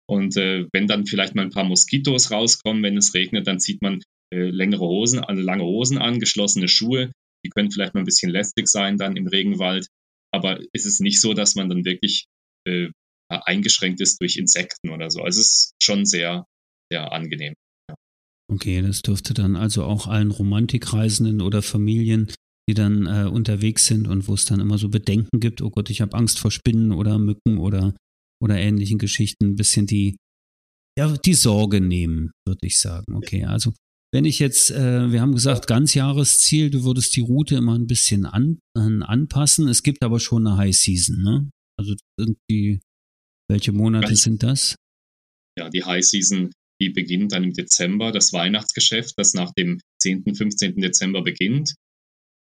Und 0.09 0.37
äh, 0.37 0.66
wenn 0.72 0.87
dann 0.87 1.07
vielleicht 1.07 1.35
mal 1.35 1.42
ein 1.42 1.50
paar 1.50 1.64
Moskitos 1.64 2.31
rauskommen, 2.31 2.83
wenn 2.83 2.96
es 2.96 3.14
regnet, 3.14 3.46
dann 3.46 3.61
zieht 3.61 3.81
man 3.83 4.03
äh, 4.33 4.50
längere 4.50 4.87
Hosen, 4.87 5.20
also 5.20 5.40
lange 5.40 5.64
Hosen 5.64 5.98
an, 5.98 6.18
geschlossene 6.18 6.68
Schuhe. 6.68 7.12
Die 7.44 7.50
können 7.50 7.70
vielleicht 7.70 7.94
mal 7.94 8.00
ein 8.00 8.07
bisschen 8.07 8.31
lästig 8.31 8.68
sein 8.68 8.96
dann 8.98 9.16
im 9.16 9.26
Regenwald. 9.26 9.87
Aber 10.33 10.61
es 10.72 10.87
ist 10.87 11.00
nicht 11.00 11.20
so, 11.20 11.35
dass 11.35 11.55
man 11.55 11.68
dann 11.68 11.85
wirklich 11.85 12.26
äh, 12.66 12.88
eingeschränkt 13.29 14.00
ist 14.00 14.20
durch 14.20 14.37
Insekten 14.37 14.90
oder 14.90 15.11
so. 15.11 15.22
Also 15.22 15.40
es 15.40 15.46
ist 15.46 15.74
schon 15.83 16.05
sehr, 16.05 16.46
sehr 16.90 17.12
angenehm. 17.12 17.55
Okay, 18.50 18.82
das 18.82 19.02
dürfte 19.02 19.32
dann 19.32 19.56
also 19.56 19.84
auch 19.84 20.06
allen 20.06 20.30
Romantikreisenden 20.30 21.40
oder 21.40 21.62
Familien, 21.62 22.32
die 22.68 22.74
dann 22.74 23.06
äh, 23.06 23.28
unterwegs 23.28 23.86
sind 23.86 24.08
und 24.08 24.26
wo 24.28 24.34
es 24.34 24.44
dann 24.44 24.60
immer 24.60 24.78
so 24.78 24.88
Bedenken 24.88 25.40
gibt, 25.40 25.62
oh 25.62 25.70
Gott, 25.70 25.90
ich 25.90 26.00
habe 26.00 26.16
Angst 26.16 26.38
vor 26.38 26.50
Spinnen 26.50 26.92
oder 26.92 27.18
Mücken 27.18 27.58
oder, 27.58 27.94
oder 28.42 28.58
ähnlichen 28.58 28.98
Geschichten, 28.98 29.50
ein 29.50 29.56
bisschen 29.56 29.86
die, 29.86 30.16
ja, 30.98 31.16
die 31.16 31.34
Sorge 31.34 31.80
nehmen, 31.80 32.32
würde 32.46 32.66
ich 32.66 32.78
sagen. 32.78 33.14
Okay, 33.14 33.44
also 33.44 33.72
wenn 34.12 34.24
ich 34.24 34.40
jetzt, 34.40 34.72
äh, 34.72 35.12
wir 35.12 35.20
haben 35.20 35.32
gesagt, 35.32 35.68
Ganzjahresziel, 35.68 36.70
du 36.70 36.82
würdest 36.82 37.14
die 37.14 37.20
Route 37.20 37.54
immer 37.54 37.78
ein 37.78 37.86
bisschen 37.86 38.26
an, 38.26 38.58
an, 38.76 39.04
anpassen. 39.04 39.68
Es 39.68 39.84
gibt 39.84 40.02
aber 40.02 40.18
schon 40.18 40.46
eine 40.46 40.56
High 40.56 40.76
Season, 40.76 41.22
ne? 41.22 41.48
Also 41.78 41.94
sind 42.18 42.36
die 42.50 42.80
welche 43.50 43.72
Monate 43.72 44.08
Ganz, 44.08 44.22
sind 44.22 44.42
das? 44.42 44.76
Ja, 45.58 45.68
die 45.68 45.82
High 45.82 46.04
Season, 46.04 46.52
die 46.81 46.90
beginnt 46.90 47.33
dann 47.33 47.45
im 47.45 47.53
Dezember, 47.53 48.12
das 48.12 48.33
Weihnachtsgeschäft, 48.33 49.14
das 49.16 49.35
nach 49.35 49.53
dem 49.53 49.81
10., 50.01 50.35
15. 50.35 50.77
Dezember 50.77 51.23
beginnt. 51.23 51.75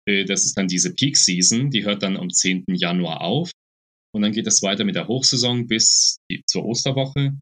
Äh, 0.08 0.26
das 0.26 0.46
ist 0.46 0.58
dann 0.58 0.67
diese 0.67 0.93
Peak 0.93 1.17
Season, 1.17 1.69
die 1.69 1.86
hört 1.86 2.04
dann 2.04 2.17
am 2.17 2.30
10. 2.30 2.65
Januar 2.69 3.22
auf. 3.22 3.52
Und 4.15 4.22
dann 4.22 4.32
geht 4.32 4.48
es 4.48 4.62
weiter 4.62 4.86
mit 4.86 4.96
der 4.96 5.08
Hochsaison 5.08 5.67
bis 5.67 6.17
zur 6.46 6.65
Osterwoche. 6.65 7.38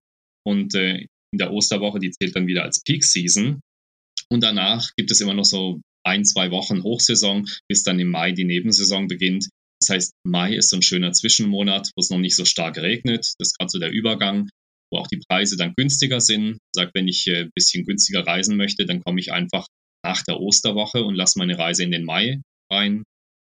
Und 0.45 0.75
äh, 0.75 1.05
in 1.33 1.37
der 1.37 1.51
Osterwoche, 1.51 1.99
die 1.99 2.11
zählt 2.11 2.35
dann 2.35 2.47
wieder 2.47 2.63
als 2.63 2.81
Peak 2.83 3.03
Season. 3.03 3.59
Und 4.29 4.41
danach 4.41 4.89
gibt 4.95 5.11
es 5.11 5.21
immer 5.21 5.33
noch 5.33 5.45
so 5.45 5.81
ein, 6.05 6.25
zwei 6.25 6.51
Wochen 6.51 6.83
Hochsaison, 6.83 7.47
bis 7.69 7.83
dann 7.83 7.99
im 7.99 8.09
Mai 8.09 8.31
die 8.31 8.45
Nebensaison 8.45 9.07
beginnt. 9.07 9.49
Das 9.81 9.89
heißt, 9.89 10.11
Mai 10.23 10.55
ist 10.55 10.69
so 10.69 10.77
ein 10.77 10.81
schöner 10.81 11.11
Zwischenmonat, 11.11 11.91
wo 11.95 11.99
es 11.99 12.09
noch 12.09 12.19
nicht 12.19 12.35
so 12.35 12.45
stark 12.45 12.77
regnet. 12.77 13.33
Das 13.39 13.49
ist 13.49 13.57
gerade 13.57 13.69
so 13.69 13.79
der 13.79 13.91
Übergang, 13.91 14.49
wo 14.91 14.99
auch 14.99 15.07
die 15.07 15.21
Preise 15.27 15.57
dann 15.57 15.73
günstiger 15.75 16.21
sind. 16.21 16.57
Sagt, 16.75 16.91
wenn 16.93 17.07
ich 17.07 17.25
ein 17.27 17.47
äh, 17.47 17.49
bisschen 17.53 17.85
günstiger 17.85 18.25
reisen 18.25 18.57
möchte, 18.57 18.85
dann 18.85 19.01
komme 19.01 19.19
ich 19.19 19.31
einfach 19.31 19.67
nach 20.03 20.23
der 20.23 20.39
Osterwoche 20.39 21.03
und 21.03 21.15
lasse 21.15 21.39
meine 21.39 21.57
Reise 21.57 21.83
in 21.83 21.91
den 21.91 22.05
Mai 22.05 22.41
rein 22.71 23.03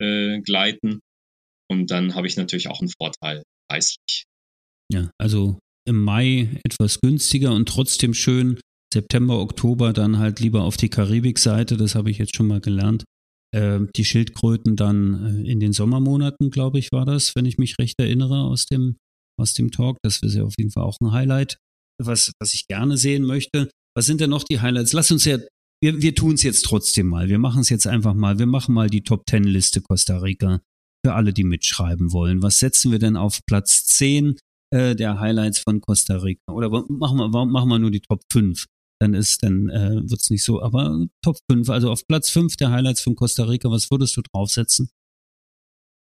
äh. 0.02 0.42
Und 1.72 1.92
dann 1.92 2.16
habe 2.16 2.28
ich 2.28 2.38
natürlich 2.38 2.68
auch 2.68 2.82
einen 2.82 2.90
Vorteil 2.90 3.44
preislich. 3.70 4.26
Ja, 4.92 5.10
also 5.18 5.60
im 5.88 6.02
Mai 6.04 6.60
etwas 6.64 7.00
günstiger 7.00 7.54
und 7.54 7.68
trotzdem 7.68 8.14
schön. 8.14 8.60
September, 8.94 9.40
Oktober 9.40 9.92
dann 9.92 10.20
halt 10.20 10.40
lieber 10.40 10.64
auf 10.64 10.78
die 10.78 10.90
Karibikseite, 10.90 11.78
das 11.78 11.96
habe 11.96 12.12
ich 12.12 12.20
jetzt 12.20 12.36
schon 12.36 12.48
mal 12.48 12.62
gelernt. 12.62 13.06
Äh, 13.54 13.80
die 13.96 14.06
Schildkröten 14.06 14.76
dann 14.76 15.46
äh, 15.46 15.52
in 15.52 15.60
den 15.60 15.74
Sommermonaten, 15.74 16.52
glaube 16.52 16.80
ich, 16.80 16.92
war 16.92 17.06
das, 17.06 17.36
wenn 17.36 17.46
ich 17.46 17.58
mich 17.58 17.80
recht 17.80 18.00
erinnere 18.00 18.44
aus 18.44 18.66
dem, 18.66 18.98
aus 19.40 19.54
dem 19.54 19.72
Talk. 19.72 19.98
Das 20.04 20.22
wäre 20.22 20.46
auf 20.46 20.56
jeden 20.58 20.72
Fall 20.72 20.84
auch 20.84 21.00
ein 21.02 21.12
Highlight, 21.12 21.58
was, 22.02 22.32
was 22.40 22.54
ich 22.54 22.68
gerne 22.68 22.98
sehen 22.98 23.24
möchte. 23.24 23.70
Was 23.96 24.06
sind 24.06 24.22
denn 24.22 24.30
noch 24.30 24.44
die 24.44 24.60
Highlights? 24.60 24.94
Lass 24.94 25.12
uns 25.12 25.26
ja, 25.26 25.38
wir, 25.84 26.02
wir 26.02 26.16
tun 26.16 26.36
es 26.36 26.44
jetzt 26.44 26.64
trotzdem 26.64 27.08
mal. 27.08 27.30
Wir 27.30 27.40
machen 27.40 27.62
es 27.62 27.70
jetzt 27.70 27.88
einfach 27.88 28.14
mal. 28.14 28.40
Wir 28.40 28.48
machen 28.48 28.74
mal 28.74 28.90
die 28.90 29.04
Top 29.04 29.26
Ten 29.26 29.44
Liste 29.44 29.82
Costa 29.82 30.18
Rica 30.18 30.62
für 31.06 31.14
alle, 31.14 31.34
die 31.34 31.44
mitschreiben 31.44 32.12
wollen. 32.12 32.42
Was 32.42 32.60
setzen 32.60 32.92
wir 32.92 33.00
denn 33.00 33.18
auf 33.18 33.42
Platz 33.46 33.86
10 33.86 34.38
äh, 34.74 34.96
der 34.96 35.20
Highlights 35.20 35.60
von 35.60 35.82
Costa 35.82 36.18
Rica? 36.18 36.52
Oder 36.52 36.70
machen 36.70 37.18
wir, 37.18 37.46
machen 37.46 37.70
wir 37.70 37.80
nur 37.80 37.92
die 37.92 38.02
Top 38.02 38.22
5? 38.32 38.66
dann 39.04 39.14
ist, 39.14 39.44
dann 39.44 39.70
äh, 39.70 40.02
wird 40.10 40.22
es 40.22 40.30
nicht 40.30 40.44
so. 40.44 40.62
Aber 40.62 41.06
Top 41.22 41.38
5, 41.52 41.70
also 41.70 41.92
auf 41.92 42.08
Platz 42.08 42.30
5 42.30 42.56
der 42.56 42.72
Highlights 42.72 43.02
von 43.02 43.16
Costa 43.16 43.44
Rica, 43.44 43.70
was 43.70 43.92
würdest 43.92 44.16
du 44.16 44.22
draufsetzen? 44.22 44.90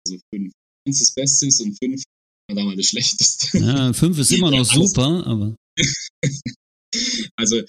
Also 0.06 0.20
5. 0.32 0.52
Eins 0.86 0.98
das 1.00 1.14
Beste 1.14 1.46
ist 1.46 1.60
und 1.60 1.76
5 1.78 2.02
war 2.48 2.56
damals 2.56 2.76
das 2.76 2.86
Schlechteste. 2.86 3.58
Ja, 3.58 3.92
5 3.92 4.18
ist 4.18 4.32
immer 4.36 4.50
noch 4.50 4.64
super, 4.64 5.26
aber. 5.26 5.56
also, 7.36 7.62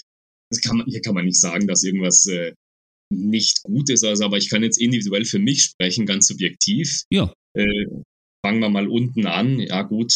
kann 0.63 0.77
man, 0.77 0.87
hier 0.87 1.01
kann 1.01 1.15
man 1.15 1.25
nicht 1.25 1.39
sagen, 1.39 1.67
dass 1.67 1.83
irgendwas 1.83 2.25
äh, 2.27 2.53
nicht 3.13 3.63
gut 3.63 3.89
ist, 3.89 4.03
also, 4.03 4.25
aber 4.25 4.37
ich 4.37 4.49
kann 4.49 4.63
jetzt 4.63 4.79
individuell 4.79 5.25
für 5.25 5.39
mich 5.39 5.63
sprechen, 5.63 6.05
ganz 6.05 6.27
subjektiv. 6.27 7.03
Ja. 7.11 7.33
Äh, 7.55 7.85
fangen 8.45 8.59
wir 8.59 8.69
mal 8.69 8.87
unten 8.87 9.25
an. 9.25 9.59
Ja, 9.59 9.81
gut, 9.83 10.13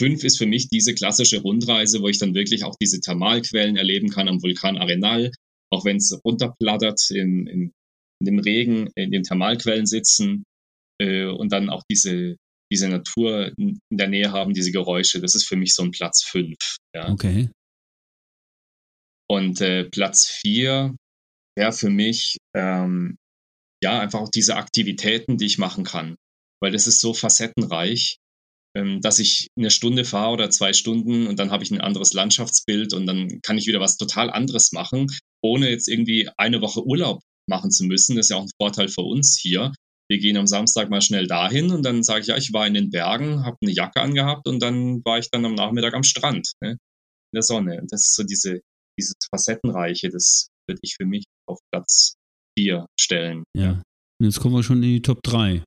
Fünf 0.00 0.24
ist 0.24 0.38
für 0.38 0.46
mich 0.46 0.70
diese 0.70 0.94
klassische 0.94 1.42
Rundreise, 1.42 2.00
wo 2.00 2.08
ich 2.08 2.18
dann 2.18 2.34
wirklich 2.34 2.64
auch 2.64 2.74
diese 2.80 3.00
Thermalquellen 3.00 3.76
erleben 3.76 4.08
kann 4.08 4.28
am 4.28 4.42
Vulkan 4.42 4.78
Arenal, 4.78 5.30
auch 5.70 5.84
wenn 5.84 5.98
es 5.98 6.18
runterplattert, 6.24 7.10
in, 7.10 7.46
in, 7.46 7.72
in, 8.20 8.24
dem 8.24 8.38
Regen, 8.38 8.88
in 8.96 9.10
den 9.10 9.24
Thermalquellen 9.24 9.84
sitzen 9.84 10.44
äh, 11.02 11.26
und 11.26 11.52
dann 11.52 11.68
auch 11.68 11.82
diese 11.90 12.36
diese 12.70 12.88
Natur 12.88 13.52
in 13.56 13.80
der 13.90 14.08
Nähe 14.08 14.32
haben, 14.32 14.54
diese 14.54 14.72
Geräusche. 14.72 15.20
Das 15.20 15.34
ist 15.34 15.44
für 15.44 15.56
mich 15.56 15.74
so 15.74 15.82
ein 15.82 15.90
Platz 15.90 16.22
fünf. 16.22 16.76
Ja. 16.94 17.10
Okay. 17.10 17.50
Und 19.28 19.60
äh, 19.60 19.84
Platz 19.84 20.26
vier 20.26 20.96
wäre 21.56 21.72
für 21.72 21.90
mich 21.90 22.36
ähm, 22.56 23.16
ja 23.82 24.00
einfach 24.00 24.20
auch 24.20 24.28
diese 24.28 24.56
Aktivitäten, 24.56 25.36
die 25.36 25.46
ich 25.46 25.58
machen 25.58 25.84
kann, 25.84 26.16
weil 26.60 26.72
das 26.72 26.86
ist 26.86 27.00
so 27.00 27.14
facettenreich, 27.14 28.16
ähm, 28.76 29.00
dass 29.00 29.18
ich 29.18 29.48
eine 29.56 29.70
Stunde 29.70 30.04
fahre 30.04 30.32
oder 30.32 30.50
zwei 30.50 30.72
Stunden 30.72 31.26
und 31.26 31.38
dann 31.38 31.50
habe 31.50 31.64
ich 31.64 31.70
ein 31.70 31.80
anderes 31.80 32.12
Landschaftsbild 32.12 32.92
und 32.92 33.06
dann 33.06 33.40
kann 33.42 33.58
ich 33.58 33.66
wieder 33.66 33.80
was 33.80 33.96
total 33.96 34.30
anderes 34.30 34.72
machen, 34.72 35.08
ohne 35.42 35.70
jetzt 35.70 35.88
irgendwie 35.88 36.28
eine 36.36 36.60
Woche 36.60 36.84
Urlaub 36.84 37.20
machen 37.48 37.70
zu 37.70 37.84
müssen. 37.84 38.16
Das 38.16 38.26
ist 38.26 38.30
ja 38.30 38.36
auch 38.36 38.44
ein 38.44 38.50
Vorteil 38.60 38.88
für 38.88 39.02
uns 39.02 39.38
hier. 39.40 39.72
Wir 40.10 40.18
gehen 40.18 40.36
am 40.36 40.48
Samstag 40.48 40.90
mal 40.90 41.00
schnell 41.00 41.28
dahin 41.28 41.70
und 41.70 41.84
dann 41.84 42.02
sage 42.02 42.22
ich, 42.22 42.26
ja, 42.26 42.36
ich 42.36 42.52
war 42.52 42.66
in 42.66 42.74
den 42.74 42.90
Bergen, 42.90 43.44
habe 43.44 43.56
eine 43.62 43.70
Jacke 43.70 44.00
angehabt 44.00 44.48
und 44.48 44.60
dann 44.60 45.04
war 45.04 45.18
ich 45.18 45.30
dann 45.30 45.44
am 45.44 45.54
Nachmittag 45.54 45.94
am 45.94 46.02
Strand 46.02 46.50
ne, 46.60 46.72
in 46.72 46.78
der 47.32 47.42
Sonne. 47.42 47.80
Und 47.80 47.92
das 47.92 48.08
ist 48.08 48.16
so 48.16 48.24
diese, 48.24 48.60
dieses 48.98 49.14
Facettenreiche, 49.32 50.08
das 50.08 50.48
würde 50.68 50.80
ich 50.82 50.96
für 50.96 51.06
mich 51.06 51.24
auf 51.48 51.60
Platz 51.72 52.14
vier 52.58 52.86
stellen. 52.98 53.44
Ja. 53.56 53.82
Und 54.20 54.26
jetzt 54.26 54.40
kommen 54.40 54.56
wir 54.56 54.64
schon 54.64 54.82
in 54.82 54.94
die 54.94 55.02
Top 55.02 55.22
3. 55.22 55.62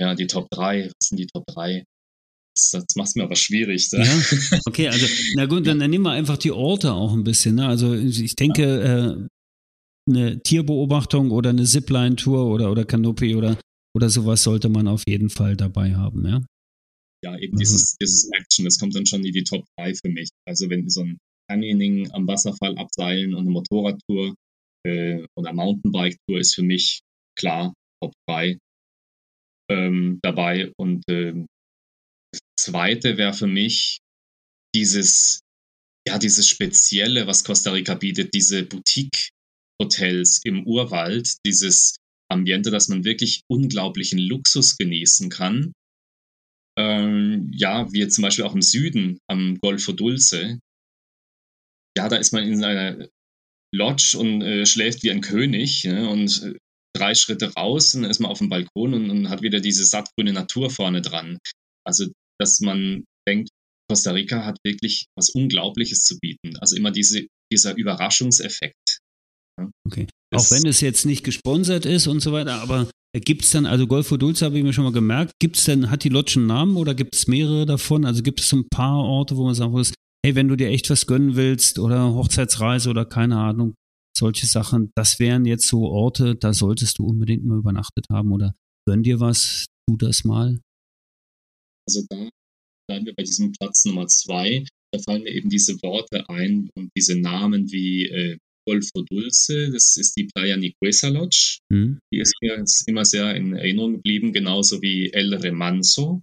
Ja, 0.00 0.14
die 0.16 0.26
Top 0.26 0.48
3. 0.50 0.86
Was 0.86 1.08
sind 1.08 1.18
die 1.18 1.26
Top 1.26 1.44
3? 1.46 1.84
Das, 2.72 2.84
macht 2.96 3.14
mir 3.14 3.22
aber 3.22 3.36
schwierig. 3.36 3.88
Ja, 3.92 4.02
okay, 4.66 4.88
also 4.88 5.06
na 5.36 5.46
gut, 5.46 5.68
dann, 5.68 5.78
dann 5.78 5.90
nehmen 5.90 6.04
wir 6.04 6.10
einfach 6.10 6.36
die 6.36 6.50
Orte 6.50 6.92
auch 6.92 7.12
ein 7.12 7.22
bisschen. 7.22 7.54
Ne? 7.54 7.68
Also 7.68 7.94
ich 7.94 8.34
denke, 8.34 9.28
äh, 9.28 9.28
eine 10.10 10.42
Tierbeobachtung 10.42 11.30
oder 11.30 11.50
eine 11.50 11.64
Zipline-Tour 11.64 12.46
oder, 12.46 12.72
oder 12.72 12.84
Canopy 12.84 13.36
oder, 13.36 13.56
oder 13.98 14.10
sowas 14.10 14.44
sollte 14.44 14.68
man 14.68 14.86
auf 14.86 15.02
jeden 15.08 15.28
Fall 15.28 15.56
dabei 15.56 15.96
haben, 15.96 16.24
ja? 16.24 16.40
Ja, 17.24 17.36
eben 17.36 17.54
mhm. 17.54 17.58
dieses, 17.58 17.96
dieses 18.00 18.30
Action, 18.30 18.64
das 18.64 18.78
kommt 18.78 18.94
dann 18.94 19.06
schon 19.06 19.24
in 19.24 19.32
die 19.32 19.42
Top 19.42 19.64
3 19.76 19.92
für 19.94 20.08
mich. 20.08 20.28
Also 20.46 20.70
wenn 20.70 20.88
so 20.88 21.02
ein 21.02 21.18
Canyoning 21.50 22.08
am 22.12 22.28
Wasserfall 22.28 22.78
abseilen 22.78 23.34
und 23.34 23.40
eine 23.40 23.50
Motorradtour 23.50 24.36
äh, 24.86 25.26
oder 25.36 25.52
Mountainbike-Tour 25.52 26.38
ist 26.38 26.54
für 26.54 26.62
mich 26.62 27.00
klar 27.36 27.74
Top 28.00 28.12
3 28.28 28.56
ähm, 29.68 30.20
dabei. 30.22 30.70
Und 30.78 31.02
äh, 31.10 31.32
das 32.32 32.40
zweite 32.56 33.16
wäre 33.16 33.34
für 33.34 33.48
mich 33.48 33.98
dieses, 34.76 35.40
ja, 36.06 36.20
dieses 36.20 36.48
Spezielle, 36.48 37.26
was 37.26 37.42
Costa 37.42 37.72
Rica 37.72 37.96
bietet, 37.96 38.32
diese 38.32 38.62
Boutique-Hotels 38.62 40.42
im 40.44 40.64
Urwald, 40.68 41.34
dieses 41.44 41.96
Ambiente, 42.30 42.70
dass 42.70 42.88
man 42.88 43.04
wirklich 43.04 43.42
unglaublichen 43.50 44.18
Luxus 44.18 44.76
genießen 44.76 45.30
kann. 45.30 45.72
Ähm, 46.78 47.50
ja, 47.52 47.92
wie 47.92 48.06
zum 48.08 48.22
Beispiel 48.22 48.44
auch 48.44 48.54
im 48.54 48.62
Süden 48.62 49.18
am 49.28 49.58
Golfo 49.58 49.92
Dulce, 49.92 50.60
ja, 51.96 52.08
da 52.08 52.16
ist 52.16 52.32
man 52.32 52.44
in 52.44 52.62
einer 52.62 53.08
Lodge 53.74 54.16
und 54.18 54.42
äh, 54.42 54.64
schläft 54.64 55.02
wie 55.02 55.10
ein 55.10 55.20
König 55.20 55.84
ne? 55.84 56.08
und 56.08 56.42
äh, 56.42 56.54
drei 56.96 57.14
Schritte 57.14 57.52
raus 57.54 57.94
und 57.94 58.04
ist 58.04 58.20
man 58.20 58.30
auf 58.30 58.38
dem 58.38 58.48
Balkon 58.48 58.94
und, 58.94 59.10
und 59.10 59.28
hat 59.28 59.42
wieder 59.42 59.60
diese 59.60 59.84
sattgrüne 59.84 60.32
Natur 60.32 60.70
vorne 60.70 61.02
dran. 61.02 61.38
Also, 61.84 62.06
dass 62.40 62.60
man 62.60 63.04
denkt, 63.28 63.50
Costa 63.90 64.12
Rica 64.12 64.44
hat 64.44 64.58
wirklich 64.64 65.06
was 65.16 65.30
Unglaubliches 65.30 66.04
zu 66.04 66.18
bieten. 66.18 66.56
Also 66.58 66.76
immer 66.76 66.90
diese, 66.90 67.26
dieser 67.52 67.74
Überraschungseffekt. 67.76 68.98
Okay. 69.86 70.06
Auch 70.34 70.50
wenn 70.50 70.66
es 70.66 70.80
jetzt 70.80 71.06
nicht 71.06 71.24
gesponsert 71.24 71.86
ist 71.86 72.06
und 72.06 72.20
so 72.20 72.32
weiter, 72.32 72.60
aber 72.60 72.88
gibt 73.14 73.44
es 73.44 73.50
dann, 73.50 73.66
also 73.66 73.86
Golfo 73.86 74.16
Dulce 74.16 74.44
habe 74.44 74.58
ich 74.58 74.64
mir 74.64 74.72
schon 74.72 74.84
mal 74.84 74.92
gemerkt, 74.92 75.32
gibt 75.40 75.56
es 75.56 75.64
denn, 75.64 75.90
hat 75.90 76.04
die 76.04 76.10
Lodge 76.10 76.34
einen 76.36 76.46
Namen 76.46 76.76
oder 76.76 76.94
gibt 76.94 77.14
es 77.14 77.26
mehrere 77.26 77.66
davon? 77.66 78.04
Also 78.04 78.22
gibt 78.22 78.40
es 78.40 78.48
so 78.48 78.56
ein 78.56 78.68
paar 78.68 78.98
Orte, 78.98 79.36
wo 79.36 79.44
man 79.44 79.54
sagen 79.54 79.72
muss, 79.72 79.92
hey, 80.24 80.34
wenn 80.34 80.48
du 80.48 80.56
dir 80.56 80.68
echt 80.68 80.90
was 80.90 81.06
gönnen 81.06 81.36
willst 81.36 81.78
oder 81.78 82.14
Hochzeitsreise 82.14 82.90
oder 82.90 83.04
keine 83.06 83.38
Ahnung, 83.38 83.74
solche 84.16 84.46
Sachen, 84.46 84.90
das 84.96 85.18
wären 85.18 85.46
jetzt 85.46 85.68
so 85.68 85.86
Orte, 85.86 86.34
da 86.34 86.52
solltest 86.52 86.98
du 86.98 87.06
unbedingt 87.06 87.44
mal 87.44 87.58
übernachtet 87.58 88.06
haben 88.12 88.32
oder 88.32 88.54
gönn 88.86 89.02
dir 89.02 89.20
was, 89.20 89.66
tu 89.88 89.96
das 89.96 90.24
mal. 90.24 90.60
Also 91.88 92.04
da 92.10 92.28
bleiben 92.88 93.06
wir 93.06 93.14
bei 93.14 93.22
diesem 93.22 93.52
Platz 93.52 93.84
Nummer 93.84 94.06
zwei. 94.08 94.64
Da 94.92 95.00
fallen 95.00 95.22
mir 95.22 95.32
eben 95.32 95.48
diese 95.50 95.80
Worte 95.82 96.28
ein 96.28 96.70
und 96.74 96.90
diese 96.96 97.18
Namen 97.18 97.70
wie 97.70 98.06
äh, 98.06 98.38
Golfo 98.68 99.00
Dulce, 99.00 99.70
das 99.72 99.96
ist 99.96 100.14
die 100.18 100.26
Playa 100.26 100.58
Niguesa 100.58 101.08
Lodge. 101.08 101.60
Mhm. 101.70 102.00
Die 102.12 102.18
ist 102.18 102.34
mir 102.42 102.62
immer 102.86 103.06
sehr 103.06 103.34
in 103.34 103.54
Erinnerung 103.56 103.94
geblieben, 103.94 104.34
genauso 104.34 104.82
wie 104.82 105.10
El 105.10 105.32
Remanso 105.34 106.20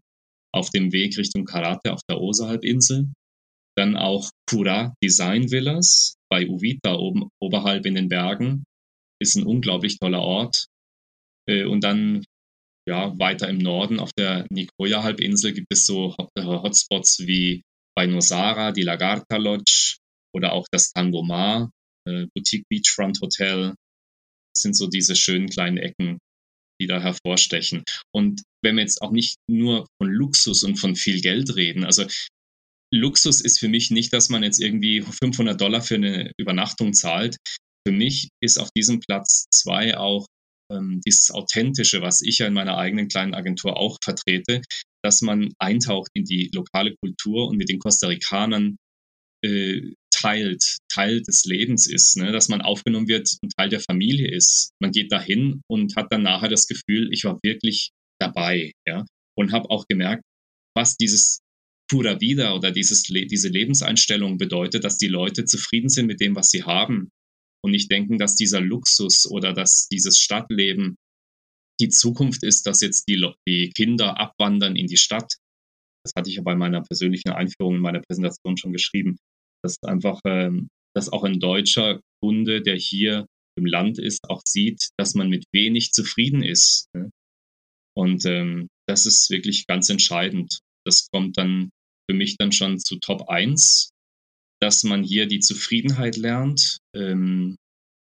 auf 0.54 0.70
dem 0.70 0.94
Weg 0.94 1.18
Richtung 1.18 1.46
Karate 1.46 1.92
auf 1.92 2.02
der 2.08 2.22
Osa-Halbinsel. 2.22 3.12
Dann 3.76 3.98
auch 3.98 4.30
Cura 4.48 4.94
Design 5.04 5.50
Villas 5.50 6.18
bei 6.30 6.48
Uvita 6.48 6.94
oben 6.94 7.30
oberhalb 7.42 7.88
in 7.88 7.96
den 7.96 8.10
Bergen. 8.10 8.64
Ist 9.20 9.36
ein 9.36 9.46
unglaublich 9.48 9.98
toller 9.98 10.22
Ort. 10.22 10.68
Äh, 11.50 11.66
und 11.66 11.84
dann 11.84 12.24
ja, 12.88 13.18
weiter 13.18 13.50
im 13.50 13.58
Norden 13.58 14.00
auf 14.00 14.12
der 14.14 14.46
Nicoya-Halbinsel 14.52 15.54
gibt 15.54 15.72
es 15.72 15.88
so 15.88 16.16
äh, 16.38 16.44
Hotspots 16.44 17.26
wie 17.26 17.64
bei 17.98 18.06
Nosara, 18.06 18.72
die 18.72 18.84
Lagarta 18.84 19.38
Lodge 19.38 19.98
oder 20.36 20.54
auch 20.54 20.68
das 20.72 20.92
Tangomar, 20.92 21.72
äh, 22.08 22.28
Boutique 22.34 22.66
Beachfront 22.70 23.20
Hotel. 23.22 23.74
Das 24.54 24.62
sind 24.62 24.76
so 24.76 24.88
diese 24.88 25.16
schönen 25.16 25.50
kleinen 25.50 25.78
Ecken, 25.78 26.20
die 26.82 26.88
da 26.88 27.02
hervorstechen. 27.02 27.84
Und 28.14 28.44
wenn 28.64 28.76
wir 28.76 28.82
jetzt 28.82 29.02
auch 29.02 29.12
nicht 29.12 29.36
nur 29.50 29.88
von 30.02 30.12
Luxus 30.12 30.64
und 30.64 30.78
von 30.78 30.96
viel 30.96 31.22
Geld 31.22 31.56
reden, 31.56 31.84
also 31.84 32.06
Luxus 32.94 33.42
ist 33.42 33.60
für 33.60 33.68
mich 33.68 33.92
nicht, 33.92 34.14
dass 34.14 34.30
man 34.30 34.44
jetzt 34.44 34.62
irgendwie 34.62 35.02
500 35.02 35.60
Dollar 35.60 35.82
für 35.82 35.96
eine 35.96 36.32
Übernachtung 36.38 36.94
zahlt. 36.94 37.38
Für 37.88 37.94
mich 37.94 38.30
ist 38.42 38.58
auf 38.58 38.70
diesem 38.76 39.00
Platz 39.00 39.48
zwei 39.52 39.98
auch 39.98 40.26
ähm, 40.72 41.02
dieses 41.06 41.32
Authentische, 41.32 42.02
was 42.02 42.22
ich 42.22 42.40
ja 42.40 42.48
in 42.48 42.54
meiner 42.54 42.78
eigenen 42.78 43.08
kleinen 43.08 43.34
Agentur 43.34 43.78
auch 43.78 43.98
vertrete, 44.04 44.62
dass 45.04 45.22
man 45.22 45.54
eintaucht 45.60 46.10
in 46.14 46.26
die 46.26 46.50
lokale 46.54 46.96
Kultur 46.96 47.48
und 47.48 47.58
mit 47.58 47.70
den 47.70 47.80
Costa 47.80 48.08
Ricanern 48.08 48.78
äh, 49.44 49.94
teilt, 50.26 50.78
Teil 50.92 51.22
des 51.22 51.46
Lebens 51.46 51.88
ist, 51.88 52.18
ne? 52.18 52.32
dass 52.32 52.50
man 52.50 52.62
aufgenommen 52.62 53.08
wird 53.08 53.30
und 53.44 53.54
Teil 53.56 53.70
der 53.70 53.80
Familie 53.80 54.30
ist. 54.32 54.72
Man 54.82 54.92
geht 54.92 55.12
dahin 55.12 55.62
und 55.70 55.96
hat 55.96 56.08
dann 56.12 56.24
nachher 56.24 56.50
das 56.50 56.68
Gefühl, 56.68 57.14
ich 57.14 57.26
war 57.26 57.40
wirklich 57.44 57.92
dabei, 58.20 58.72
ja, 58.88 59.06
und 59.38 59.52
habe 59.52 59.70
auch 59.70 59.86
gemerkt, 59.88 60.24
was 60.76 60.98
dieses 60.98 61.42
pura 61.90 62.20
vida 62.20 62.56
oder 62.56 62.72
dieses, 62.72 63.04
diese 63.04 63.50
Lebenseinstellung 63.50 64.38
bedeutet, 64.38 64.84
dass 64.84 64.98
die 64.98 65.08
Leute 65.08 65.46
zufrieden 65.46 65.90
sind 65.90 66.08
mit 66.08 66.20
dem, 66.20 66.36
was 66.36 66.50
sie 66.50 66.64
haben 66.64 67.10
und 67.64 67.72
nicht 67.72 67.92
denken, 67.92 68.18
dass 68.18 68.36
dieser 68.36 68.62
Luxus 68.62 69.30
oder 69.30 69.54
dass 69.54 69.88
dieses 69.90 70.18
Stadtleben 70.18 70.96
die 71.80 71.90
Zukunft 71.90 72.44
ist, 72.44 72.66
dass 72.66 72.82
jetzt 72.82 73.08
die, 73.08 73.24
die 73.48 73.70
Kinder 73.70 74.20
abwandern 74.20 74.76
in 74.76 74.88
die 74.88 74.98
Stadt. 74.98 75.36
Das 76.04 76.14
hatte 76.18 76.30
ich 76.30 76.38
ja 76.38 76.42
bei 76.42 76.56
meiner 76.56 76.82
persönlichen 76.82 77.30
Einführung 77.30 77.76
in 77.76 77.82
meiner 77.82 78.02
Präsentation 78.02 78.58
schon 78.58 78.72
geschrieben, 78.72 79.18
dass 79.66 79.82
einfach, 79.84 80.22
ähm, 80.26 80.70
dass 80.96 81.12
auch 81.12 81.24
ein 81.24 81.40
deutscher 81.40 82.00
Kunde, 82.22 82.62
der 82.62 82.76
hier 82.76 83.26
im 83.58 83.66
Land 83.66 83.98
ist, 83.98 84.30
auch 84.30 84.42
sieht, 84.46 84.90
dass 84.98 85.16
man 85.16 85.30
mit 85.30 85.46
wenig 85.54 85.92
zufrieden 85.92 86.44
ist. 86.44 86.88
Ne? 86.96 87.10
Und 87.98 88.26
ähm, 88.26 88.68
das 88.88 89.06
ist 89.06 89.30
wirklich 89.30 89.66
ganz 89.68 89.90
entscheidend. 89.90 90.60
Das 90.86 91.08
kommt 91.12 91.38
dann 91.38 91.70
für 92.10 92.16
mich 92.16 92.38
dann 92.38 92.52
schon 92.52 92.78
zu 92.78 93.00
Top 93.00 93.30
1, 93.30 93.90
dass 94.62 94.84
man 94.84 95.04
hier 95.04 95.26
die 95.26 95.40
Zufriedenheit 95.40 96.18
lernt. 96.18 96.78
Ähm, 96.96 97.56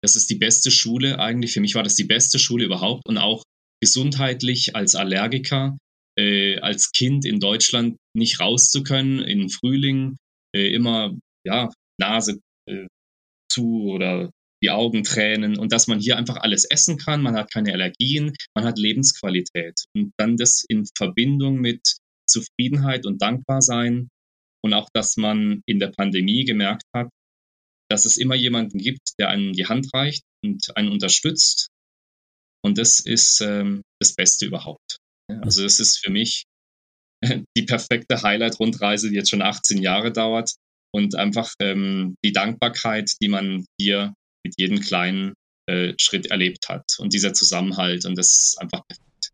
das 0.04 0.16
ist 0.16 0.30
die 0.30 0.36
beste 0.36 0.70
Schule 0.72 1.20
eigentlich. 1.20 1.54
Für 1.54 1.62
mich 1.62 1.76
war 1.76 1.84
das 1.84 1.96
die 1.96 2.04
beste 2.04 2.40
Schule 2.40 2.66
überhaupt 2.66 3.08
und 3.08 3.18
auch 3.18 3.44
gesundheitlich 3.82 4.76
als 4.76 4.96
Allergiker, 4.96 5.78
äh, 6.20 6.58
als 6.60 6.92
Kind 6.92 7.26
in 7.26 7.40
Deutschland 7.40 7.96
nicht 8.16 8.40
raus 8.40 8.70
zu 8.70 8.84
können, 8.84 9.20
im 9.20 9.50
Frühling 9.50 10.18
äh, 10.54 10.74
immer 10.74 11.16
ja, 11.46 11.70
Nase 12.00 12.40
äh, 12.70 12.88
zu 13.52 13.92
oder 13.92 14.32
die 14.64 14.70
Augen 14.70 15.04
tränen 15.04 15.60
und 15.60 15.74
dass 15.74 15.88
man 15.88 16.00
hier 16.00 16.18
einfach 16.18 16.38
alles 16.38 16.64
essen 16.64 16.98
kann, 16.98 17.22
man 17.22 17.36
hat 17.36 17.52
keine 17.52 17.74
Allergien, 17.74 18.34
man 18.56 18.64
hat 18.64 18.80
Lebensqualität 18.80 19.84
und 19.94 20.14
dann 20.18 20.38
das 20.38 20.64
in 20.68 20.86
Verbindung 20.98 21.58
mit 21.60 21.98
Zufriedenheit 22.26 23.06
und 23.06 23.22
Dankbarsein 23.22 24.08
und 24.64 24.74
auch, 24.74 24.88
dass 24.94 25.18
man 25.18 25.62
in 25.66 25.80
der 25.80 25.90
Pandemie 25.90 26.46
gemerkt 26.46 26.86
hat, 26.96 27.10
dass 27.92 28.06
es 28.06 28.18
immer 28.18 28.36
jemanden 28.36 28.78
gibt, 28.78 29.20
der 29.20 29.30
einen 29.30 29.52
die 29.52 29.66
Hand 29.66 29.94
reicht 29.94 30.24
und 30.44 30.76
einen 30.78 30.90
unterstützt. 30.90 31.68
Und 32.66 32.78
das 32.78 33.02
ist 33.02 33.42
ähm, 33.42 33.82
das 34.00 34.16
Beste 34.16 34.46
überhaupt. 34.46 34.98
Also 35.42 35.64
das 35.64 35.80
ist 35.80 35.98
für 36.04 36.12
mich 36.12 36.46
die 37.58 37.64
perfekte 37.64 38.22
Highlight-Rundreise, 38.22 39.10
die 39.10 39.16
jetzt 39.16 39.30
schon 39.30 39.42
18 39.42 39.82
Jahre 39.82 40.14
dauert 40.14 40.54
und 40.94 41.16
einfach 41.16 41.54
ähm, 41.60 42.16
die 42.24 42.32
Dankbarkeit, 42.32 43.12
die 43.22 43.28
man 43.28 43.66
hier 43.80 44.14
mit 44.46 44.56
jedem 44.58 44.80
kleinen 44.80 45.34
äh, 45.68 45.94
Schritt 45.98 46.28
erlebt 46.28 46.70
hat 46.70 46.84
und 47.00 47.14
dieser 47.14 47.34
Zusammenhalt 47.34 48.06
und 48.06 48.18
das 48.18 48.28
ist 48.28 48.62
einfach 48.62 48.86
perfekt. 48.88 49.32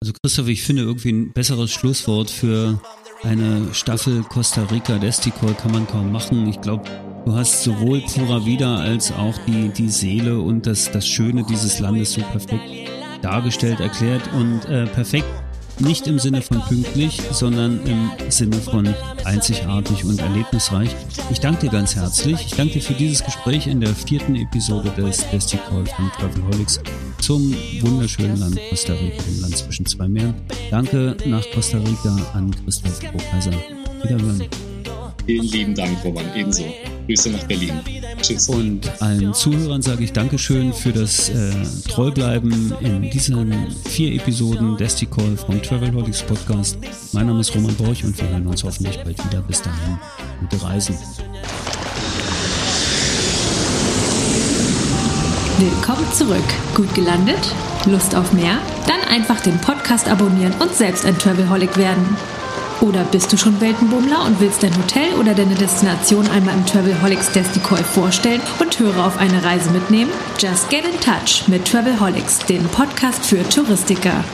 Also 0.00 0.12
Christoph, 0.22 0.48
ich 0.48 0.62
finde 0.62 0.82
irgendwie 0.82 1.12
ein 1.12 1.32
besseres 1.32 1.72
Schlusswort 1.72 2.30
für 2.30 2.80
eine 3.22 3.72
Staffel 3.72 4.22
Costa 4.22 4.64
Rica 4.64 4.98
Desticol 4.98 5.54
kann 5.54 5.72
man 5.72 5.86
kaum 5.86 6.12
machen. 6.12 6.46
Ich 6.46 6.60
glaube, 6.60 6.84
du 7.24 7.32
hast 7.32 7.62
sowohl 7.62 8.02
Pura 8.02 8.44
Vida 8.44 8.76
als 8.76 9.10
auch 9.12 9.38
die, 9.46 9.70
die 9.70 9.88
Seele 9.88 10.38
und 10.38 10.66
das, 10.66 10.92
das 10.92 11.08
Schöne 11.08 11.44
dieses 11.48 11.78
Landes 11.78 12.12
so 12.12 12.20
perfekt 12.20 12.90
dargestellt, 13.22 13.80
erklärt 13.80 14.30
und 14.34 14.66
äh, 14.66 14.86
perfekt 14.86 15.43
nicht 15.80 16.06
im 16.06 16.18
Sinne 16.18 16.42
von 16.42 16.60
pünktlich, 16.62 17.20
sondern 17.30 17.80
im 17.86 18.10
Sinne 18.30 18.56
von 18.56 18.94
einzigartig 19.24 20.04
und 20.04 20.20
erlebnisreich. 20.20 20.94
Ich 21.30 21.40
danke 21.40 21.62
dir 21.66 21.70
ganz 21.70 21.96
herzlich. 21.96 22.46
Ich 22.46 22.54
danke 22.54 22.74
dir 22.74 22.82
für 22.82 22.94
dieses 22.94 23.24
Gespräch 23.24 23.66
in 23.66 23.80
der 23.80 23.94
vierten 23.94 24.36
Episode 24.36 24.90
des 24.96 25.28
Desti 25.30 25.56
Call 25.56 25.86
von 25.86 26.10
Travelholics 26.18 26.80
zum 27.20 27.54
wunderschönen 27.80 28.38
Land 28.38 28.58
Costa 28.70 28.92
Rica, 28.92 29.22
dem 29.22 29.40
Land 29.40 29.56
zwischen 29.56 29.86
zwei 29.86 30.08
Meeren. 30.08 30.34
Danke 30.70 31.16
nach 31.26 31.44
Costa 31.54 31.78
Rica 31.78 32.16
an 32.34 32.54
Christoph 32.64 33.00
Burkaiser. 33.00 33.52
Wiederhören. 34.02 34.44
Vielen 35.26 35.44
lieben 35.44 35.74
Dank, 35.74 36.04
Roman. 36.04 36.24
Ebenso. 36.34 36.64
Grüße 37.06 37.30
nach 37.30 37.44
Berlin. 37.44 37.80
Tschüss. 38.22 38.48
Und 38.48 38.90
allen 39.02 39.34
Zuhörern 39.34 39.82
sage 39.82 40.04
ich 40.04 40.12
Dankeschön 40.12 40.72
für 40.72 40.92
das 40.92 41.28
äh, 41.28 41.52
Treubleiben 41.88 42.72
in 42.80 43.10
diesen 43.10 43.70
vier 43.84 44.14
Episoden 44.14 44.76
Desti 44.76 45.06
Call 45.06 45.36
vom 45.36 45.60
Travelholics 45.60 46.22
Podcast. 46.22 46.78
Mein 47.12 47.26
Name 47.26 47.40
ist 47.40 47.54
Roman 47.54 47.74
Borch 47.74 48.04
und 48.04 48.18
wir 48.18 48.28
hören 48.28 48.46
uns 48.46 48.64
hoffentlich 48.64 48.96
bald 48.98 49.22
wieder. 49.26 49.42
Bis 49.42 49.60
dahin, 49.60 49.98
gute 50.40 50.62
Reisen. 50.62 50.96
Willkommen 55.58 56.12
zurück. 56.12 56.44
Gut 56.74 56.92
gelandet? 56.94 57.38
Lust 57.86 58.14
auf 58.14 58.32
mehr? 58.32 58.58
Dann 58.86 59.00
einfach 59.14 59.40
den 59.40 59.58
Podcast 59.58 60.08
abonnieren 60.08 60.54
und 60.58 60.74
selbst 60.74 61.04
ein 61.04 61.18
Travelholic 61.18 61.76
werden. 61.76 62.16
Oder 62.80 63.04
bist 63.04 63.32
du 63.32 63.36
schon 63.36 63.60
Weltenbummler 63.60 64.24
und 64.26 64.40
willst 64.40 64.62
dein 64.62 64.76
Hotel 64.76 65.14
oder 65.14 65.34
deine 65.34 65.54
Destination 65.54 66.28
einmal 66.28 66.54
im 66.54 66.66
Travelholics 66.66 67.32
Destoy 67.32 67.82
vorstellen 67.82 68.40
und 68.60 68.78
Hörer 68.78 69.06
auf 69.06 69.18
eine 69.18 69.42
Reise 69.44 69.70
mitnehmen? 69.70 70.10
Just 70.38 70.68
get 70.70 70.84
in 70.84 70.98
touch 71.00 71.48
mit 71.48 71.64
Travelholics, 71.64 72.38
dem 72.40 72.64
Podcast 72.68 73.24
für 73.24 73.48
Touristiker. 73.48 74.24